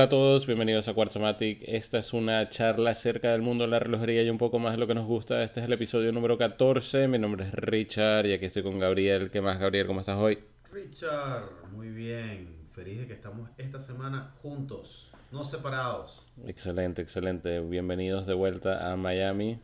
Hola, 0.00 0.06
a 0.06 0.08
todos, 0.08 0.46
bienvenidos 0.46 0.88
a 0.88 0.94
Quartzomatic. 0.94 1.60
Esta 1.60 1.98
es 1.98 2.14
una 2.14 2.48
charla 2.48 2.92
acerca 2.92 3.32
del 3.32 3.42
mundo 3.42 3.64
de 3.64 3.70
la 3.70 3.80
relojería 3.80 4.22
y 4.22 4.30
un 4.30 4.38
poco 4.38 4.58
más 4.58 4.72
de 4.72 4.78
lo 4.78 4.86
que 4.86 4.94
nos 4.94 5.06
gusta. 5.06 5.42
Este 5.42 5.60
es 5.60 5.66
el 5.66 5.74
episodio 5.74 6.10
número 6.10 6.38
14. 6.38 7.06
Mi 7.06 7.18
nombre 7.18 7.44
es 7.44 7.52
Richard 7.52 8.24
y 8.24 8.32
aquí 8.32 8.46
estoy 8.46 8.62
con 8.62 8.78
Gabriel. 8.78 9.30
¿Qué 9.30 9.42
más, 9.42 9.58
Gabriel? 9.58 9.86
¿Cómo 9.86 10.00
estás 10.00 10.16
hoy? 10.16 10.38
Richard, 10.72 11.50
muy 11.72 11.90
bien. 11.90 12.66
Feliz 12.72 13.00
de 13.00 13.08
que 13.08 13.12
estamos 13.12 13.50
esta 13.58 13.78
semana 13.78 14.32
juntos, 14.40 15.10
no 15.32 15.44
separados. 15.44 16.26
Excelente, 16.46 17.02
excelente. 17.02 17.60
Bienvenidos 17.60 18.24
de 18.24 18.32
vuelta 18.32 18.90
a 18.90 18.96
Miami. 18.96 19.60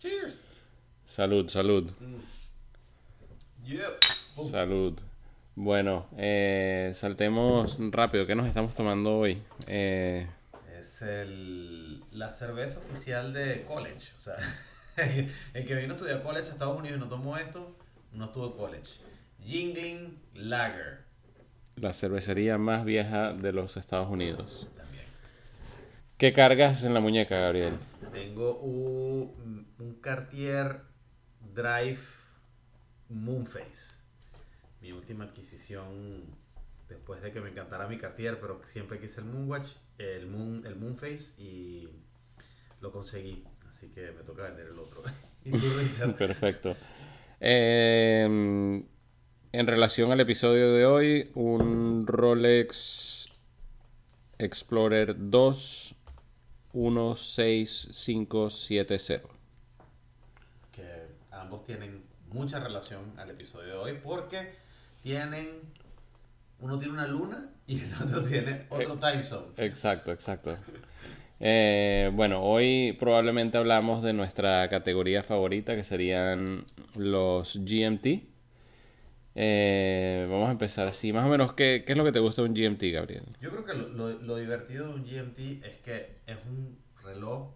Cheers. 0.00 0.42
Salud, 1.06 1.48
salud. 1.48 1.88
Yep. 3.64 4.50
Salud. 4.50 4.98
Bueno, 5.56 6.06
eh, 6.16 6.92
saltemos 6.94 7.78
rápido. 7.90 8.26
¿Qué 8.26 8.34
nos 8.34 8.46
estamos 8.46 8.74
tomando 8.74 9.18
hoy? 9.18 9.40
Eh, 9.66 10.26
Es 10.76 11.02
el, 11.02 12.02
la 12.12 12.30
cerveza 12.30 12.80
oficial 12.80 13.32
de 13.32 13.62
college. 13.64 14.12
O 14.16 14.20
sea, 14.20 14.34
el, 14.96 15.32
el 15.54 15.66
que 15.66 15.74
vino 15.76 15.92
a 15.92 15.96
estudiar 15.96 16.22
college 16.22 16.48
a 16.48 16.52
Estados 16.52 16.76
Unidos 16.78 16.96
y 16.98 17.00
no 17.00 17.08
tomó 17.08 17.36
esto, 17.36 17.76
no 18.12 18.24
estuvo 18.24 18.46
en 18.46 18.52
college. 18.52 19.00
Jingling 19.44 20.18
Lager 20.34 21.04
la 21.76 21.92
cervecería 21.92 22.56
más 22.56 22.84
vieja 22.84 23.32
de 23.32 23.52
los 23.52 23.76
Estados 23.76 24.08
Unidos. 24.08 24.68
también. 24.76 25.04
¿Qué 26.18 26.32
cargas 26.32 26.82
en 26.84 26.94
la 26.94 27.00
muñeca, 27.00 27.36
Gabriel? 27.38 27.74
Tengo 28.12 28.58
un, 28.58 29.66
un 29.78 29.94
Cartier 30.00 30.82
Drive 31.40 31.98
Moonface. 33.08 34.03
Mi 34.84 34.92
última 34.92 35.24
adquisición 35.24 36.24
después 36.90 37.22
de 37.22 37.32
que 37.32 37.40
me 37.40 37.48
encantara 37.48 37.88
mi 37.88 37.96
Cartier, 37.96 38.38
pero 38.38 38.60
siempre 38.64 39.00
quise 39.00 39.22
el 39.22 39.26
Moonwatch, 39.28 39.76
el, 39.96 40.26
Moon, 40.26 40.62
el 40.66 40.76
Moonface 40.76 41.32
y 41.38 41.88
lo 42.82 42.92
conseguí. 42.92 43.42
Así 43.66 43.88
que 43.88 44.12
me 44.12 44.22
toca 44.24 44.42
vender 44.42 44.66
el 44.66 44.78
otro. 44.78 45.02
¿Y 45.44 45.52
tú, 45.52 45.64
Richard? 45.78 46.14
Perfecto. 46.18 46.76
Eh, 47.40 48.84
en 49.52 49.66
relación 49.66 50.12
al 50.12 50.20
episodio 50.20 50.74
de 50.74 50.84
hoy, 50.84 51.30
un 51.34 52.06
Rolex 52.06 53.30
Explorer 54.36 55.14
2 55.16 55.94
16570. 56.74 59.28
que 60.72 61.06
ambos 61.30 61.64
tienen 61.64 62.04
mucha 62.28 62.60
relación 62.60 63.18
al 63.18 63.30
episodio 63.30 63.68
de 63.68 63.78
hoy 63.78 63.98
porque 64.04 64.62
tienen 65.04 65.60
uno 66.60 66.78
tiene 66.78 66.94
una 66.94 67.06
luna 67.06 67.50
y 67.66 67.78
el 67.80 67.92
otro 68.02 68.22
tiene 68.22 68.66
otro 68.70 68.96
time 68.96 69.22
zone. 69.22 69.48
Exacto, 69.58 70.10
exacto. 70.12 70.56
Eh, 71.40 72.10
bueno, 72.14 72.42
hoy 72.42 72.96
probablemente 72.98 73.58
hablamos 73.58 74.02
de 74.02 74.14
nuestra 74.14 74.66
categoría 74.70 75.22
favorita, 75.22 75.76
que 75.76 75.84
serían 75.84 76.64
los 76.96 77.56
GMT. 77.56 78.06
Eh, 79.34 80.26
vamos 80.30 80.48
a 80.48 80.52
empezar 80.52 80.86
así. 80.86 81.12
Más 81.12 81.26
o 81.26 81.28
menos, 81.28 81.52
¿qué, 81.52 81.82
qué 81.86 81.92
es 81.92 81.98
lo 81.98 82.04
que 82.04 82.12
te 82.12 82.20
gusta 82.20 82.40
de 82.42 82.48
un 82.48 82.54
GMT, 82.54 82.82
Gabriel? 82.92 83.24
Yo 83.40 83.50
creo 83.50 83.64
que 83.64 83.74
lo, 83.74 83.88
lo- 83.88 84.18
lo 84.22 84.36
divertido 84.36 84.86
de 84.88 84.94
un 84.94 85.04
GMT 85.04 85.38
es 85.66 85.76
que 85.78 86.16
es 86.26 86.38
un 86.46 86.78
reloj 87.02 87.50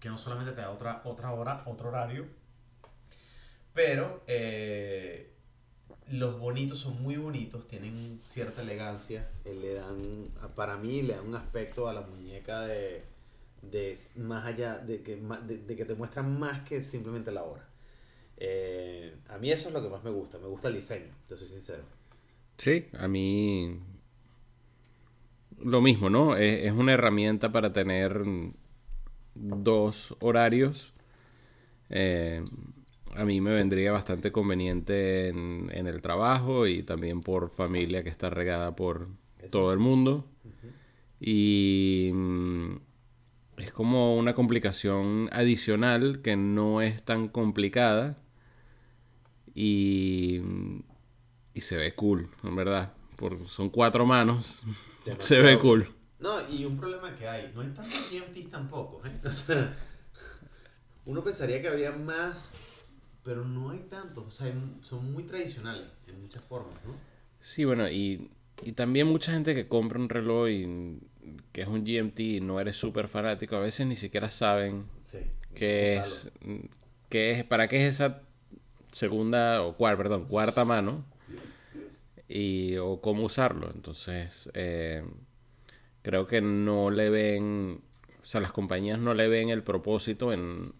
que 0.00 0.08
no 0.10 0.18
solamente 0.18 0.52
te 0.52 0.60
da 0.60 0.70
otra, 0.70 1.00
otra 1.04 1.32
hora, 1.32 1.62
otro 1.66 1.88
horario, 1.88 2.26
pero 3.72 4.22
eh, 4.26 5.31
los 6.10 6.38
bonitos 6.38 6.78
son 6.78 7.02
muy 7.02 7.16
bonitos, 7.16 7.66
tienen 7.68 8.20
cierta 8.24 8.62
elegancia, 8.62 9.30
eh, 9.44 9.56
le 9.60 9.74
dan, 9.74 10.28
para 10.54 10.76
mí 10.76 11.02
le 11.02 11.14
dan 11.14 11.28
un 11.28 11.34
aspecto 11.34 11.88
a 11.88 11.92
la 11.92 12.02
muñeca 12.02 12.62
de, 12.62 13.04
de 13.62 13.98
más 14.16 14.44
allá, 14.44 14.78
de 14.78 15.02
que, 15.02 15.16
de, 15.16 15.76
que 15.76 15.84
te 15.84 15.94
muestran 15.94 16.38
más 16.38 16.66
que 16.68 16.82
simplemente 16.82 17.32
la 17.32 17.44
hora. 17.44 17.68
Eh, 18.36 19.14
a 19.28 19.38
mí 19.38 19.52
eso 19.52 19.68
es 19.68 19.74
lo 19.74 19.82
que 19.82 19.88
más 19.88 20.02
me 20.02 20.10
gusta, 20.10 20.38
me 20.38 20.48
gusta 20.48 20.68
el 20.68 20.74
diseño, 20.74 21.12
yo 21.28 21.36
soy 21.36 21.48
sincero. 21.48 21.84
Sí, 22.58 22.86
a 22.92 23.08
mí 23.08 23.78
lo 25.58 25.80
mismo, 25.80 26.10
¿no? 26.10 26.36
Es, 26.36 26.64
es 26.64 26.72
una 26.72 26.92
herramienta 26.92 27.52
para 27.52 27.72
tener 27.72 28.22
dos 29.34 30.16
horarios. 30.20 30.92
Eh, 31.90 32.44
a 33.12 33.24
mí 33.24 33.40
me 33.40 33.52
vendría 33.52 33.92
bastante 33.92 34.32
conveniente 34.32 35.28
en, 35.28 35.70
en 35.72 35.86
el 35.86 36.00
trabajo 36.02 36.66
y 36.66 36.82
también 36.82 37.20
por 37.22 37.50
familia 37.50 38.02
que 38.02 38.10
está 38.10 38.30
regada 38.30 38.74
por 38.76 39.08
Eso 39.38 39.50
todo 39.50 39.68
sí. 39.68 39.72
el 39.72 39.78
mundo. 39.78 40.26
Y 41.20 42.10
mm, 42.12 42.76
es 43.58 43.72
como 43.72 44.16
una 44.16 44.34
complicación 44.34 45.28
adicional 45.32 46.20
que 46.22 46.36
no 46.36 46.80
es 46.82 47.04
tan 47.04 47.28
complicada 47.28 48.18
y, 49.54 50.40
y 51.54 51.60
se 51.60 51.76
ve 51.76 51.94
cool, 51.94 52.30
en 52.42 52.56
verdad. 52.56 52.94
Porque 53.16 53.44
son 53.46 53.70
cuatro 53.70 54.06
manos. 54.06 54.62
Se 55.18 55.40
ve 55.42 55.58
cool. 55.58 55.88
No, 56.20 56.48
y 56.48 56.64
un 56.64 56.76
problema 56.78 57.10
que 57.10 57.26
hay, 57.28 57.50
no 57.54 57.60
hay 57.60 57.68
tantos 57.68 58.10
GMTs 58.10 58.50
tampoco, 58.50 59.04
¿eh? 59.04 59.10
O 59.24 59.30
sea, 59.30 59.76
uno 61.04 61.22
pensaría 61.24 61.60
que 61.60 61.68
habría 61.68 61.90
más, 61.92 62.54
pero 63.24 63.44
no 63.44 63.70
hay 63.70 63.80
tantos, 63.80 64.24
o 64.26 64.30
sea, 64.30 64.46
hay- 64.46 64.78
son 64.82 65.12
muy 65.12 65.24
tradicionales 65.24 65.86
en 66.06 66.20
muchas 66.20 66.42
formas, 66.44 66.74
¿no? 66.86 66.94
Sí, 67.40 67.64
bueno, 67.64 67.88
y, 67.90 68.30
y 68.62 68.72
también 68.72 69.06
mucha 69.08 69.32
gente 69.32 69.54
que 69.54 69.66
compra 69.68 69.98
un 69.98 70.08
reloj 70.08 70.48
y 70.48 70.98
que 71.52 71.62
es 71.62 71.68
un 71.68 71.84
GMT 71.84 72.20
y 72.20 72.40
no 72.40 72.58
eres 72.60 72.76
súper 72.76 73.08
fanático, 73.08 73.56
a 73.56 73.60
veces 73.60 73.86
ni 73.86 73.96
siquiera 73.96 74.30
saben 74.30 74.84
Sí. 75.02 75.18
qué 75.54 75.98
es, 75.98 76.30
qué 77.08 77.30
es, 77.32 77.44
para 77.44 77.68
qué 77.68 77.86
es 77.86 77.94
esa 77.94 78.22
segunda 78.90 79.62
o 79.62 79.76
cuarta, 79.76 79.98
perdón, 80.02 80.26
cuarta 80.26 80.64
mano 80.64 81.04
y 82.28 82.76
o 82.76 83.00
cómo 83.00 83.24
usarlo. 83.24 83.70
Entonces, 83.74 84.48
eh, 84.54 85.04
creo 86.02 86.26
que 86.26 86.40
no 86.40 86.90
le 86.90 87.10
ven, 87.10 87.80
o 88.22 88.24
sea, 88.26 88.40
las 88.40 88.52
compañías 88.52 88.98
no 88.98 89.14
le 89.14 89.28
ven 89.28 89.48
el 89.50 89.62
propósito 89.62 90.32
en, 90.32 90.72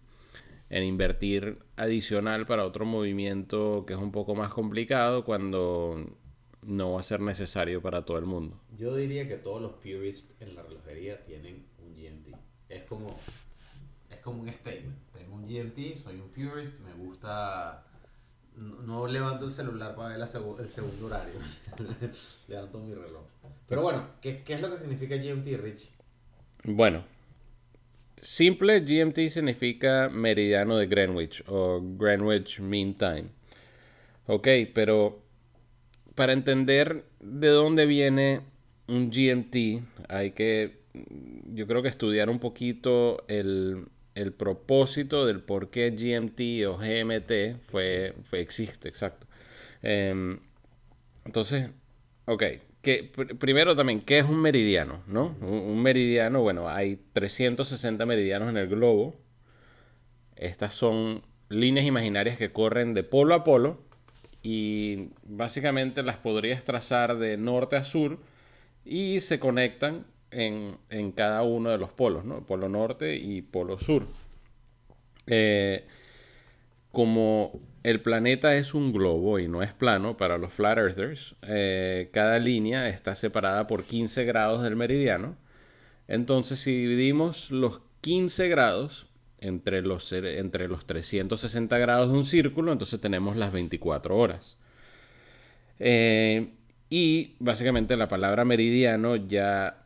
en 0.69 0.83
invertir 0.83 1.59
adicional 1.75 2.45
para 2.45 2.65
otro 2.65 2.85
movimiento 2.85 3.85
que 3.85 3.93
es 3.93 3.99
un 3.99 4.11
poco 4.11 4.35
más 4.35 4.53
complicado 4.53 5.23
cuando 5.23 6.17
no 6.65 6.93
va 6.93 6.99
a 6.99 7.03
ser 7.03 7.19
necesario 7.19 7.81
para 7.81 8.05
todo 8.05 8.17
el 8.17 8.25
mundo. 8.25 8.59
Yo 8.77 8.95
diría 8.95 9.27
que 9.27 9.37
todos 9.37 9.61
los 9.61 9.73
purists 9.73 10.35
en 10.39 10.55
la 10.55 10.63
relojería 10.63 11.23
tienen 11.23 11.65
un 11.79 11.93
GMT. 11.93 12.35
Es 12.69 12.83
como, 12.83 13.15
es 14.09 14.19
como 14.19 14.41
un 14.41 14.51
statement. 14.51 14.95
Tengo 15.11 15.35
un 15.35 15.45
GMT, 15.45 15.95
soy 15.95 16.15
un 16.15 16.29
purist, 16.29 16.79
me 16.79 16.93
gusta... 16.93 17.85
No, 18.55 18.81
no 18.81 19.07
levanto 19.07 19.45
el 19.45 19.51
celular 19.51 19.95
para 19.95 20.09
ver 20.09 20.19
la 20.19 20.25
el 20.25 20.67
segundo 20.67 21.07
horario. 21.07 21.33
levanto 22.47 22.79
mi 22.79 22.93
reloj. 22.93 23.23
Pero 23.67 23.81
bueno, 23.81 24.05
¿qué, 24.21 24.43
¿qué 24.43 24.53
es 24.53 24.61
lo 24.61 24.69
que 24.69 24.77
significa 24.77 25.15
GMT, 25.15 25.59
Rich? 25.59 25.89
Bueno, 26.65 27.03
simple 28.23 28.79
GMT 28.81 29.29
significa 29.29 30.09
meridiano 30.09 30.77
de 30.77 30.87
Greenwich 30.87 31.43
o 31.47 31.81
Greenwich 31.81 32.59
Mean 32.59 32.95
Time. 32.95 33.25
Ok, 34.25 34.47
pero 34.73 35.21
para 36.15 36.33
entender 36.33 37.05
de 37.19 37.47
dónde 37.49 37.85
viene 37.85 38.41
un 38.87 39.11
GMT 39.11 39.83
hay 40.09 40.31
que, 40.31 40.79
yo 41.53 41.67
creo 41.67 41.81
que 41.81 41.89
estudiar 41.89 42.29
un 42.29 42.39
poquito 42.39 43.25
el, 43.27 43.87
el 44.15 44.31
propósito 44.33 45.25
del 45.25 45.41
por 45.41 45.69
qué 45.69 45.91
GMT 45.91 46.67
o 46.67 46.77
GMT 46.77 47.61
fue, 47.61 48.13
fue 48.23 48.39
existe, 48.39 48.87
exacto. 48.87 49.27
Em, 49.81 50.39
entonces, 51.25 51.69
ok. 52.25 52.43
Que, 52.83 53.11
pr- 53.11 53.37
primero 53.39 53.75
también, 53.75 54.01
¿qué 54.01 54.19
es 54.19 54.25
un 54.25 54.39
meridiano? 54.41 55.01
¿No? 55.07 55.35
Un, 55.41 55.47
un 55.53 55.81
meridiano, 55.81 56.41
bueno, 56.41 56.69
hay 56.69 56.97
360 57.13 58.05
meridianos 58.05 58.49
en 58.49 58.57
el 58.57 58.67
globo. 58.67 59.15
Estas 60.35 60.73
son 60.75 61.23
líneas 61.49 61.85
imaginarias 61.87 62.37
que 62.37 62.51
corren 62.51 62.93
de 62.93 63.03
polo 63.03 63.35
a 63.35 63.43
polo 63.43 63.79
y 64.41 65.09
básicamente 65.23 66.03
las 66.03 66.17
podrías 66.17 66.63
trazar 66.65 67.17
de 67.17 67.37
norte 67.37 67.75
a 67.77 67.83
sur 67.83 68.19
y 68.85 69.21
se 69.21 69.39
conectan 69.39 70.05
en, 70.31 70.73
en 70.89 71.11
cada 71.13 71.43
uno 71.43 71.69
de 71.71 71.77
los 71.77 71.91
polos, 71.91 72.25
¿no? 72.25 72.45
Polo 72.45 72.67
norte 72.67 73.15
y 73.15 73.41
polo 73.41 73.79
sur. 73.79 74.07
Eh, 75.27 75.85
como 76.91 77.59
el 77.83 78.01
planeta 78.01 78.55
es 78.55 78.73
un 78.73 78.93
globo 78.93 79.39
y 79.39 79.47
no 79.47 79.61
es 79.63 79.73
plano 79.73 80.17
para 80.17 80.37
los 80.37 80.53
flat 80.53 80.77
earthers, 80.77 81.35
eh, 81.43 82.09
cada 82.13 82.39
línea 82.39 82.87
está 82.89 83.15
separada 83.15 83.67
por 83.67 83.83
15 83.83 84.23
grados 84.25 84.63
del 84.63 84.75
meridiano. 84.75 85.37
Entonces, 86.07 86.59
si 86.59 86.71
dividimos 86.71 87.51
los 87.51 87.81
15 88.01 88.47
grados 88.49 89.07
entre 89.39 89.81
los, 89.81 90.11
entre 90.13 90.67
los 90.67 90.85
360 90.85 91.77
grados 91.77 92.11
de 92.11 92.17
un 92.17 92.25
círculo, 92.25 92.71
entonces 92.71 92.99
tenemos 93.01 93.35
las 93.37 93.51
24 93.53 94.17
horas. 94.17 94.57
Eh, 95.79 96.53
Y 96.89 97.35
básicamente 97.39 97.97
la 97.97 98.07
palabra 98.07 98.45
meridiano 98.45 99.15
ya 99.15 99.82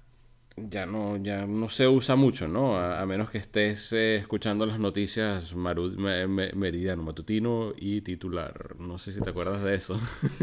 ya 0.57 0.87
no, 0.87 1.17
ya 1.17 1.45
no 1.45 1.69
se 1.69 1.87
usa 1.87 2.15
mucho, 2.15 2.47
¿no? 2.47 2.77
A, 2.77 3.05
menos 3.05 3.29
que 3.29 3.37
estés 3.37 3.93
eh, 3.93 4.15
escuchando 4.15 4.65
las 4.65 4.79
noticias 4.79 5.55
meridiano, 5.55 7.03
matutino 7.03 7.73
y 7.77 8.01
titular. 8.01 8.75
No 8.79 8.97
sé 8.97 9.11
si 9.13 9.21
te 9.21 9.29
acuerdas 9.29 9.63
de 9.63 9.75
eso. 9.75 9.99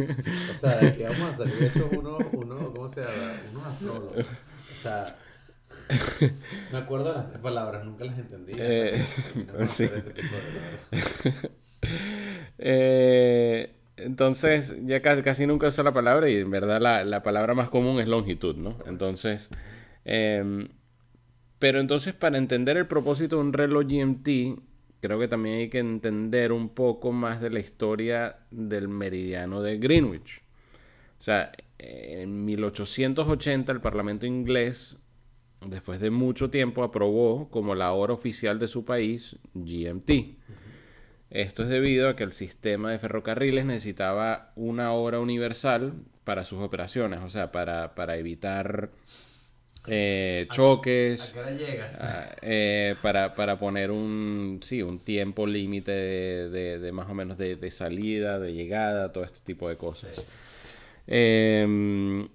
o 0.50 0.54
sea, 0.54 0.76
de 0.76 0.96
que 0.96 1.04
vamos 1.04 1.30
a 1.30 1.32
salir 1.32 1.64
hechos 1.64 1.86
uno, 1.90 2.18
uno, 2.32 2.72
¿cómo 2.72 2.86
se 2.86 3.00
llama? 3.00 3.40
Unos 3.50 3.66
astrólogos. 3.66 4.16
O 4.18 4.82
sea, 4.82 5.04
me 6.70 6.78
acuerdo 6.78 7.08
de 7.08 7.14
las 7.14 7.28
tres 7.28 7.40
palabras, 7.40 7.84
nunca 7.84 8.04
las 8.04 8.16
entendí. 8.16 8.52
Eh, 8.56 9.04
sí. 9.68 9.84
Este 9.84 10.22
eh, 12.58 13.74
entonces, 13.96 14.76
ya 14.84 15.02
casi, 15.02 15.22
casi 15.22 15.46
nunca 15.46 15.66
uso 15.66 15.82
la 15.82 15.92
palabra 15.92 16.30
y 16.30 16.36
en 16.36 16.50
verdad 16.50 16.80
la, 16.80 17.04
la 17.04 17.24
palabra 17.24 17.54
más 17.54 17.68
común 17.68 18.00
es 18.00 18.06
longitud, 18.06 18.54
¿no? 18.54 18.76
Entonces... 18.86 19.50
Em, 20.04 20.68
pero 21.58 21.80
entonces 21.80 22.12
para 22.14 22.38
entender 22.38 22.76
el 22.76 22.86
propósito 22.86 23.36
de 23.36 23.42
un 23.42 23.52
reloj 23.52 23.84
GMT, 23.86 24.58
creo 25.00 25.18
que 25.18 25.28
también 25.28 25.56
hay 25.56 25.68
que 25.68 25.78
entender 25.78 26.52
un 26.52 26.70
poco 26.70 27.12
más 27.12 27.40
de 27.40 27.50
la 27.50 27.60
historia 27.60 28.36
del 28.50 28.88
meridiano 28.88 29.62
de 29.62 29.78
Greenwich. 29.78 30.42
O 31.18 31.22
sea, 31.22 31.52
en 31.78 32.44
1880 32.44 33.72
el 33.72 33.80
Parlamento 33.80 34.26
inglés, 34.26 34.98
después 35.66 36.00
de 36.00 36.10
mucho 36.10 36.50
tiempo, 36.50 36.82
aprobó 36.82 37.48
como 37.50 37.74
la 37.74 37.92
hora 37.92 38.12
oficial 38.12 38.58
de 38.58 38.68
su 38.68 38.84
país 38.84 39.36
GMT. 39.54 40.10
Esto 41.30 41.64
es 41.64 41.68
debido 41.68 42.08
a 42.08 42.16
que 42.16 42.24
el 42.24 42.32
sistema 42.32 42.90
de 42.90 42.98
ferrocarriles 42.98 43.64
necesitaba 43.64 44.52
una 44.54 44.92
hora 44.92 45.18
universal 45.20 45.94
para 46.24 46.44
sus 46.44 46.60
operaciones, 46.62 47.20
o 47.20 47.28
sea, 47.28 47.52
para, 47.52 47.94
para 47.94 48.16
evitar 48.16 48.90
eh, 49.86 50.46
choques. 50.50 51.34
Ah, 52.00 52.36
eh, 52.40 52.94
para, 53.02 53.34
para, 53.34 53.58
poner 53.58 53.90
un, 53.90 54.60
sí, 54.62 54.82
un 54.82 54.98
tiempo 54.98 55.46
límite 55.46 55.92
de, 55.92 56.92
más 56.92 57.10
o 57.10 57.14
menos 57.14 57.36
de, 57.36 57.70
salida, 57.70 58.38
de 58.38 58.52
llegada, 58.52 59.12
todo 59.12 59.24
este 59.24 59.40
tipo 59.40 59.68
de 59.68 59.76
cosas. 59.76 60.24
Em, 61.06 62.28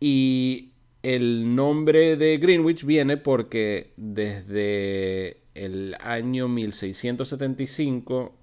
y 0.00 0.70
el 1.02 1.54
nombre 1.54 2.16
de 2.16 2.38
Greenwich 2.38 2.84
viene 2.84 3.18
porque 3.18 3.92
desde 3.96 5.38
el 5.54 5.96
año 6.00 6.48
1675 6.48 8.34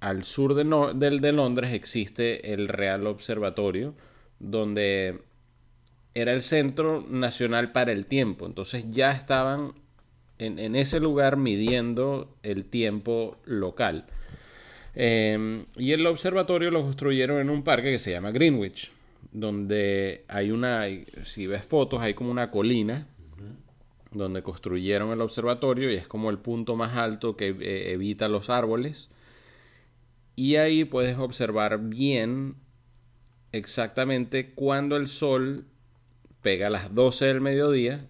al 0.00 0.24
sur 0.24 0.54
de, 0.54 1.10
de 1.20 1.32
Londres 1.32 1.72
existe 1.72 2.52
el 2.52 2.68
Real 2.68 3.06
Observatorio, 3.06 3.94
donde 4.38 5.25
era 6.16 6.32
el 6.32 6.40
Centro 6.40 7.04
Nacional 7.06 7.72
para 7.72 7.92
el 7.92 8.06
Tiempo. 8.06 8.46
Entonces 8.46 8.86
ya 8.88 9.12
estaban 9.12 9.74
en, 10.38 10.74
ese 10.74 10.98
lugar 10.98 11.36
midiendo 11.36 12.34
el 12.42 12.64
tiempo 12.64 13.36
local. 13.44 14.06
Em, 14.94 15.66
y 15.76 15.92
el 15.92 16.06
observatorio 16.06 16.70
lo 16.70 16.80
construyeron 16.80 17.38
en 17.38 17.50
un 17.50 17.62
parque 17.62 17.92
que 17.92 17.98
se 17.98 18.12
llama 18.12 18.30
Greenwich, 18.30 18.92
donde 19.30 20.24
hay 20.28 20.50
una, 20.52 20.86
si 21.24 21.46
ves 21.46 21.66
fotos, 21.66 22.00
hay 22.00 22.14
como 22.14 22.30
una 22.30 22.50
colina 22.50 23.06
donde 24.10 24.42
construyeron 24.42 25.10
el 25.10 25.20
observatorio 25.20 25.92
y 25.92 25.96
es 25.96 26.08
como 26.08 26.30
el 26.30 26.38
punto 26.38 26.76
más 26.76 26.96
alto 26.96 27.36
que 27.36 27.48
eh, 27.48 27.92
evita 27.92 28.26
los 28.28 28.48
árboles. 28.48 29.10
Y 30.34 30.56
ahí 30.56 30.86
puedes 30.86 31.18
observar 31.18 31.78
bien 31.78 32.54
exactamente 33.52 34.54
cuando 34.54 34.96
el 34.96 35.08
sol 35.08 35.66
pega 36.46 36.68
a 36.68 36.70
las 36.70 36.94
12 36.94 37.24
del 37.24 37.40
mediodía 37.40 38.06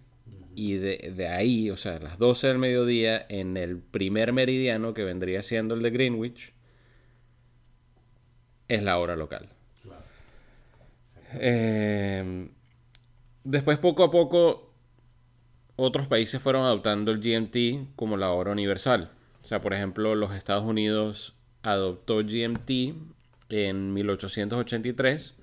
y 0.54 0.74
de, 0.74 1.26
ahí, 1.26 1.70
o 1.70 1.76
sea, 1.78 1.98
las 2.00 2.18
12 2.18 2.48
del 2.48 2.58
mediodía 2.58 3.24
en 3.30 3.56
el 3.56 3.78
primer 3.78 4.34
meridiano 4.34 4.92
que 4.92 5.04
vendría 5.04 5.42
siendo 5.42 5.74
el 5.74 5.80
de 5.80 5.88
Greenwich, 5.88 6.52
es 8.68 8.82
la 8.82 8.98
hora 8.98 9.16
local. 9.16 9.48
Em, 11.32 12.50
después, 13.42 13.78
poco 13.78 14.04
a 14.04 14.10
poco, 14.10 14.70
otros 15.76 16.06
países 16.06 16.38
fueron 16.42 16.64
adoptando 16.64 17.12
el 17.12 17.20
GMT 17.20 17.96
como 17.96 18.18
la 18.18 18.32
hora 18.32 18.52
universal. 18.52 19.12
O 19.42 19.46
sea, 19.46 19.62
por 19.62 19.72
ejemplo, 19.72 20.14
los 20.14 20.34
Estados 20.34 20.64
Unidos 20.64 21.34
adoptó 21.62 22.16
GMT 22.16 22.70
en 23.48 23.94
1883 23.94 25.36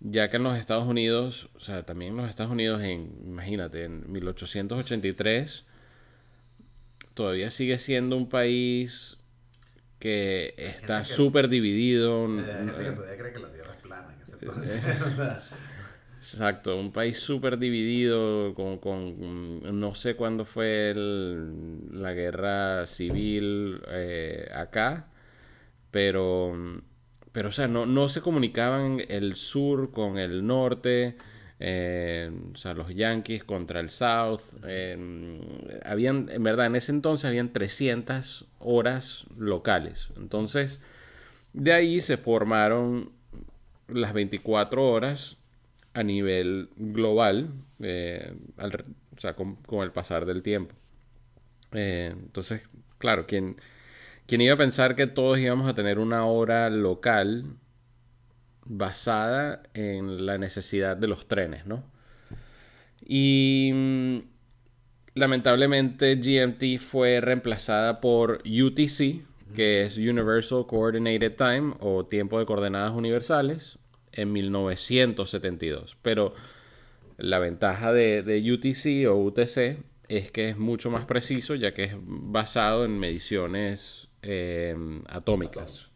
ya 0.00 0.30
que 0.30 0.36
en 0.38 0.44
los 0.44 0.58
Estados 0.58 0.86
Unidos, 0.86 1.48
o 1.54 1.60
sea, 1.60 1.84
también 1.84 2.12
en 2.12 2.18
los 2.18 2.30
Estados 2.30 2.52
Unidos, 2.52 2.82
en, 2.82 3.12
imagínate, 3.24 3.84
en 3.84 4.10
1883, 4.10 5.64
todavía 7.14 7.50
sigue 7.50 7.78
siendo 7.78 8.16
un 8.16 8.28
país 8.28 9.18
que 9.98 10.54
está 10.56 11.04
súper 11.04 11.48
dividido. 11.48 12.26
Hay 12.26 12.44
gente 12.44 12.84
que 12.84 12.92
todavía 12.92 13.18
cree 13.18 13.32
que 13.32 13.38
la 13.38 13.52
Tierra 13.52 13.74
es 13.74 13.82
plana 13.82 14.14
en 14.14 14.22
ese 14.22 14.32
entonces. 14.32 15.54
Exacto, 16.20 16.76
un 16.76 16.92
país 16.92 17.18
súper 17.18 17.58
dividido, 17.58 18.54
con, 18.54 18.78
con, 18.78 19.80
no 19.80 19.94
sé 19.94 20.16
cuándo 20.16 20.44
fue 20.44 20.94
la 20.94 22.12
guerra 22.12 22.86
civil 22.86 23.80
eh, 23.88 24.50
acá, 24.54 25.06
pero 25.90 26.82
pero, 27.32 27.48
o 27.48 27.52
sea, 27.52 27.68
no, 27.68 27.86
no 27.86 28.08
se 28.08 28.20
comunicaban 28.20 29.02
el 29.08 29.36
sur 29.36 29.92
con 29.92 30.18
el 30.18 30.46
norte. 30.46 31.16
Eh, 31.62 32.30
o 32.54 32.56
sea, 32.56 32.72
los 32.72 32.94
Yankees 32.94 33.44
contra 33.44 33.80
el 33.80 33.90
South. 33.90 34.40
Eh, 34.66 34.96
habían, 35.84 36.28
en 36.30 36.42
verdad, 36.42 36.66
en 36.66 36.76
ese 36.76 36.90
entonces 36.90 37.26
habían 37.26 37.52
300 37.52 38.46
horas 38.58 39.26
locales. 39.36 40.08
Entonces, 40.16 40.80
de 41.52 41.72
ahí 41.72 42.00
se 42.00 42.16
formaron 42.16 43.12
las 43.88 44.14
24 44.14 44.88
horas 44.88 45.36
a 45.92 46.02
nivel 46.02 46.70
global, 46.76 47.50
eh, 47.80 48.32
o 49.16 49.20
sea, 49.20 49.34
con, 49.34 49.56
con, 49.56 49.82
el 49.82 49.92
pasar 49.92 50.24
del 50.24 50.42
tiempo. 50.42 50.74
entonces, 51.72 52.62
claro, 52.98 53.26
quien 53.26 53.56
¿Quién 54.30 54.42
iba 54.42 54.54
a 54.54 54.58
pensar 54.58 54.94
que 54.94 55.08
todos 55.08 55.40
íbamos 55.40 55.68
a 55.68 55.74
tener 55.74 55.98
una 55.98 56.24
hora 56.24 56.70
local 56.70 57.56
basada 58.64 59.60
en 59.74 60.24
la 60.24 60.38
necesidad 60.38 60.96
de 60.96 61.08
los 61.08 61.26
trenes, 61.26 61.66
¿no? 61.66 61.82
Y 63.04 63.72
mm, 63.74 64.18
lamentablemente 65.16 66.14
GMT 66.14 66.80
fue 66.80 67.20
reemplazada 67.20 68.00
por 68.00 68.40
UTC, 68.46 69.24
que 69.52 69.82
es 69.82 69.96
Universal 69.96 70.64
Coordinated 70.64 71.34
Time 71.34 71.74
o 71.80 72.06
tiempo 72.06 72.38
de 72.38 72.46
coordenadas 72.46 72.92
universales, 72.92 73.80
en 74.12 74.32
1972. 74.32 75.96
Pero 76.02 76.34
la 77.18 77.40
ventaja 77.40 77.92
de, 77.92 78.22
de 78.22 78.52
UTC 78.52 79.10
o 79.10 79.16
UTC 79.24 79.82
es 80.06 80.30
que 80.30 80.50
es 80.50 80.56
mucho 80.56 80.88
más 80.88 81.04
preciso, 81.04 81.56
ya 81.56 81.74
que 81.74 81.82
es 81.82 81.94
basado 81.98 82.84
en 82.84 82.96
mediciones 82.96 84.06
Em, 84.22 85.02
atómicas. 85.08 85.88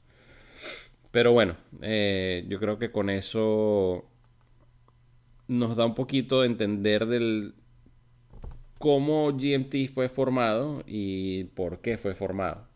Pero 1.11 1.33
bueno, 1.33 1.57
eh, 1.83 2.45
yo 2.49 2.59
creo 2.59 2.79
que 2.79 2.91
con 2.91 3.11
eso 3.11 4.05
nos 5.47 5.77
da 5.77 5.85
un 5.85 5.95
poquito 5.95 6.41
de 6.41 6.47
entender 6.47 7.07
del 7.07 7.55
cómo 8.79 9.33
GMT 9.33 9.89
fue 9.93 10.09
formado 10.09 10.83
y 10.87 11.45
por 11.45 11.81
qué 11.81 11.99
fue 11.99 12.15
formado. 12.15 12.67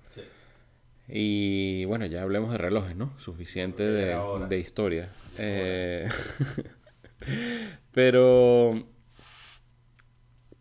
Y 1.11 1.87
bueno, 1.87 2.05
ya 2.05 2.21
hablemos 2.23 2.53
de 2.53 2.59
relojes, 2.59 2.95
¿no? 2.95 3.19
Suficiente 3.19 3.83
de, 3.83 4.59
historia. 4.59 5.11
Eh, 5.39 6.07
pero 7.93 8.87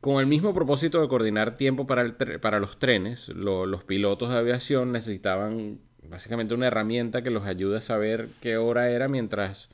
con 0.08 0.22
el 0.22 0.26
mismo 0.26 0.54
propósito 0.54 1.02
de 1.02 1.10
coordinar 1.10 1.58
tiempo 1.58 1.86
para, 1.86 2.18
para 2.40 2.62
los 2.62 2.80
trenes, 2.80 3.28
los 3.28 3.84
pilotos 3.84 4.30
de 4.30 4.38
aviación 4.38 4.94
necesitaban 4.94 5.80
básicamente 6.02 6.54
una 6.54 6.68
herramienta 6.68 7.24
que 7.24 7.30
los 7.30 7.46
ayude 7.46 7.80
a 7.80 7.82
saber 7.82 8.30
qué 8.40 8.56
hora 8.56 8.90
era 8.90 9.10
mientras 9.10 9.68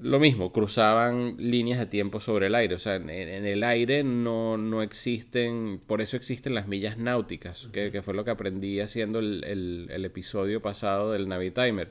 lo 0.00 0.20
mismo, 0.20 0.52
cruzaban 0.52 1.34
líneas 1.38 1.80
de 1.80 1.86
tiempo 1.86 2.20
sobre 2.20 2.46
el 2.46 2.54
aire. 2.54 2.76
O 2.76 2.78
sea, 2.78 2.94
en, 2.94 3.10
el 3.10 3.64
aire 3.64 4.04
no, 4.04 4.58
no, 4.58 4.80
existen, 4.80 5.80
por 5.88 6.02
eso 6.02 6.16
existen 6.16 6.54
las 6.54 6.68
millas 6.68 6.96
náuticas, 6.96 7.68
que, 7.72 8.00
fue 8.00 8.14
lo 8.14 8.24
que 8.24 8.30
aprendí 8.30 8.78
haciendo 8.78 9.18
el, 9.18 9.42
el, 9.90 10.04
episodio 10.04 10.62
pasado 10.62 11.10
del 11.10 11.26
Navitimer. 11.26 11.90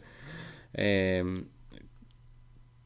Eh, 0.73 1.43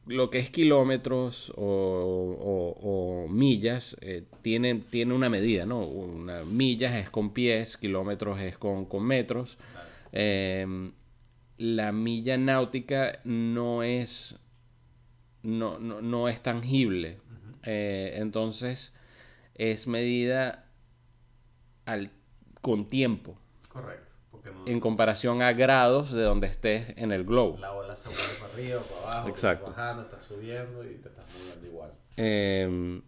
lo 0.06 0.30
que 0.30 0.38
es 0.38 0.50
kilómetros 0.50 1.52
o, 1.56 3.26
millas 3.28 3.96
eh, 4.00 4.24
tiene, 4.42 4.82
una 5.12 5.28
medida, 5.28 5.66
¿no? 5.66 5.80
Una, 5.80 6.44
millas 6.44 6.94
es 6.94 7.10
con 7.10 7.30
pies, 7.30 7.76
kilómetros 7.76 8.40
es 8.40 8.56
con, 8.56 8.86
metros. 9.04 9.58
Em, 10.12 10.92
la 11.58 11.92
milla 11.92 12.36
náutica 12.36 13.20
no 13.24 13.82
es 13.82 14.36
no, 15.42 15.78
no, 15.78 16.00
no 16.00 16.28
es 16.28 16.40
tangible. 16.42 17.18
Eh, 17.64 18.14
entonces 18.16 18.92
es 19.54 19.86
medida 19.86 20.66
al, 21.84 22.10
con 22.60 22.88
tiempo. 22.88 23.38
Correcto. 23.68 24.05
En 24.66 24.80
comparación 24.80 25.42
a 25.42 25.52
grados 25.52 26.12
de 26.12 26.22
donde 26.22 26.46
estés 26.46 26.94
en 26.96 27.12
el 27.12 27.24
globo. 27.24 27.58
la 27.58 27.72
ola 27.72 27.94
se 27.94 28.08
mueve 28.08 28.22
para 28.40 28.52
arriba 28.52 28.80
o 28.80 28.82
para 28.82 29.12
abajo. 29.12 29.28
Exacto. 29.28 29.70
Estás 29.70 29.76
bajando, 29.76 30.02
estás 30.02 30.24
subiendo 30.24 30.84
y 30.84 30.94
te 30.96 31.08
estás 31.08 31.24
moviendo 31.32 31.66
igual. 31.66 31.90
Eh, 32.16 33.00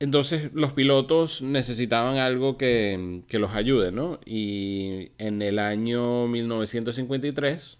entonces 0.00 0.52
los 0.54 0.72
pilotos 0.72 1.42
necesitaban 1.42 2.18
algo 2.18 2.56
que, 2.56 3.22
que 3.26 3.38
los 3.38 3.52
ayude, 3.54 3.90
¿no? 3.90 4.20
Y 4.24 5.12
en 5.18 5.42
el 5.42 5.58
año 5.58 6.28
1953, 6.28 7.78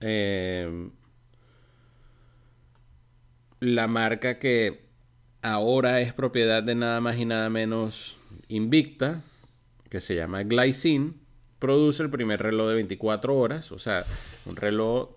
eh, 0.00 0.88
la 3.60 3.86
marca 3.86 4.38
que 4.38 4.84
ahora 5.42 6.00
es 6.00 6.14
propiedad 6.14 6.62
de 6.62 6.74
nada 6.74 7.00
más 7.00 7.18
y 7.18 7.26
nada 7.26 7.50
menos 7.50 8.16
Invicta, 8.48 9.22
que 9.94 10.00
se 10.00 10.16
llama 10.16 10.42
Glycine, 10.42 11.12
produce 11.60 12.02
el 12.02 12.10
primer 12.10 12.42
reloj 12.42 12.66
de 12.66 12.74
24 12.74 13.36
horas, 13.38 13.70
o 13.70 13.78
sea, 13.78 14.04
un 14.44 14.56
reloj 14.56 15.10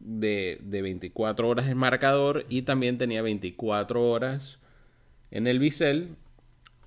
de, 0.00 0.58
de 0.60 0.82
24 0.82 1.48
horas 1.48 1.68
en 1.68 1.78
marcador 1.78 2.44
y 2.48 2.62
también 2.62 2.98
tenía 2.98 3.22
24 3.22 4.02
horas 4.10 4.58
en 5.30 5.46
el 5.46 5.60
bisel. 5.60 6.16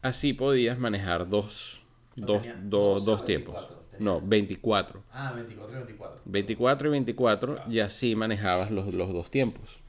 Así 0.02 0.34
podías 0.34 0.78
manejar 0.78 1.30
dos, 1.30 1.82
dos, 2.18 2.46
dos, 2.64 3.06
12 3.06 3.10
o 3.10 3.16
dos 3.16 3.24
tiempos. 3.26 3.56
24, 3.56 3.86
tenía- 3.92 4.06
No, 4.06 4.20
24. 4.22 5.04
Ah, 5.14 5.32
24 5.34 5.72
y 5.72 5.76
24. 5.78 6.22
24 6.26 6.88
y 6.88 6.92
24 6.92 7.60
y 7.70 7.80
así 7.80 8.14
manejabas 8.18 8.72
los, 8.72 8.94
los 8.94 9.14
dos 9.14 9.32
tiempos. 9.32 9.80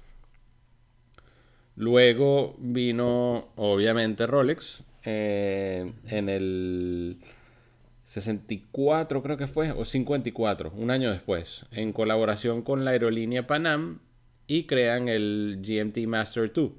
Luego 1.74 2.54
vino, 2.60 3.48
obviamente, 3.56 4.28
Rolex 4.28 4.84
eh, 5.04 5.92
en 6.08 6.28
el 6.28 7.18
64, 8.04 9.22
creo 9.22 9.36
que 9.36 9.46
fue, 9.46 9.70
o 9.72 9.84
54, 9.84 10.72
un 10.76 10.90
año 10.90 11.10
después, 11.10 11.64
en 11.70 11.92
colaboración 11.92 12.62
con 12.62 12.84
la 12.84 12.90
aerolínea 12.90 13.46
Panam 13.46 14.00
y 14.46 14.64
crean 14.64 15.08
el 15.08 15.62
GMT 15.62 16.06
Master 16.08 16.52
2, 16.52 16.72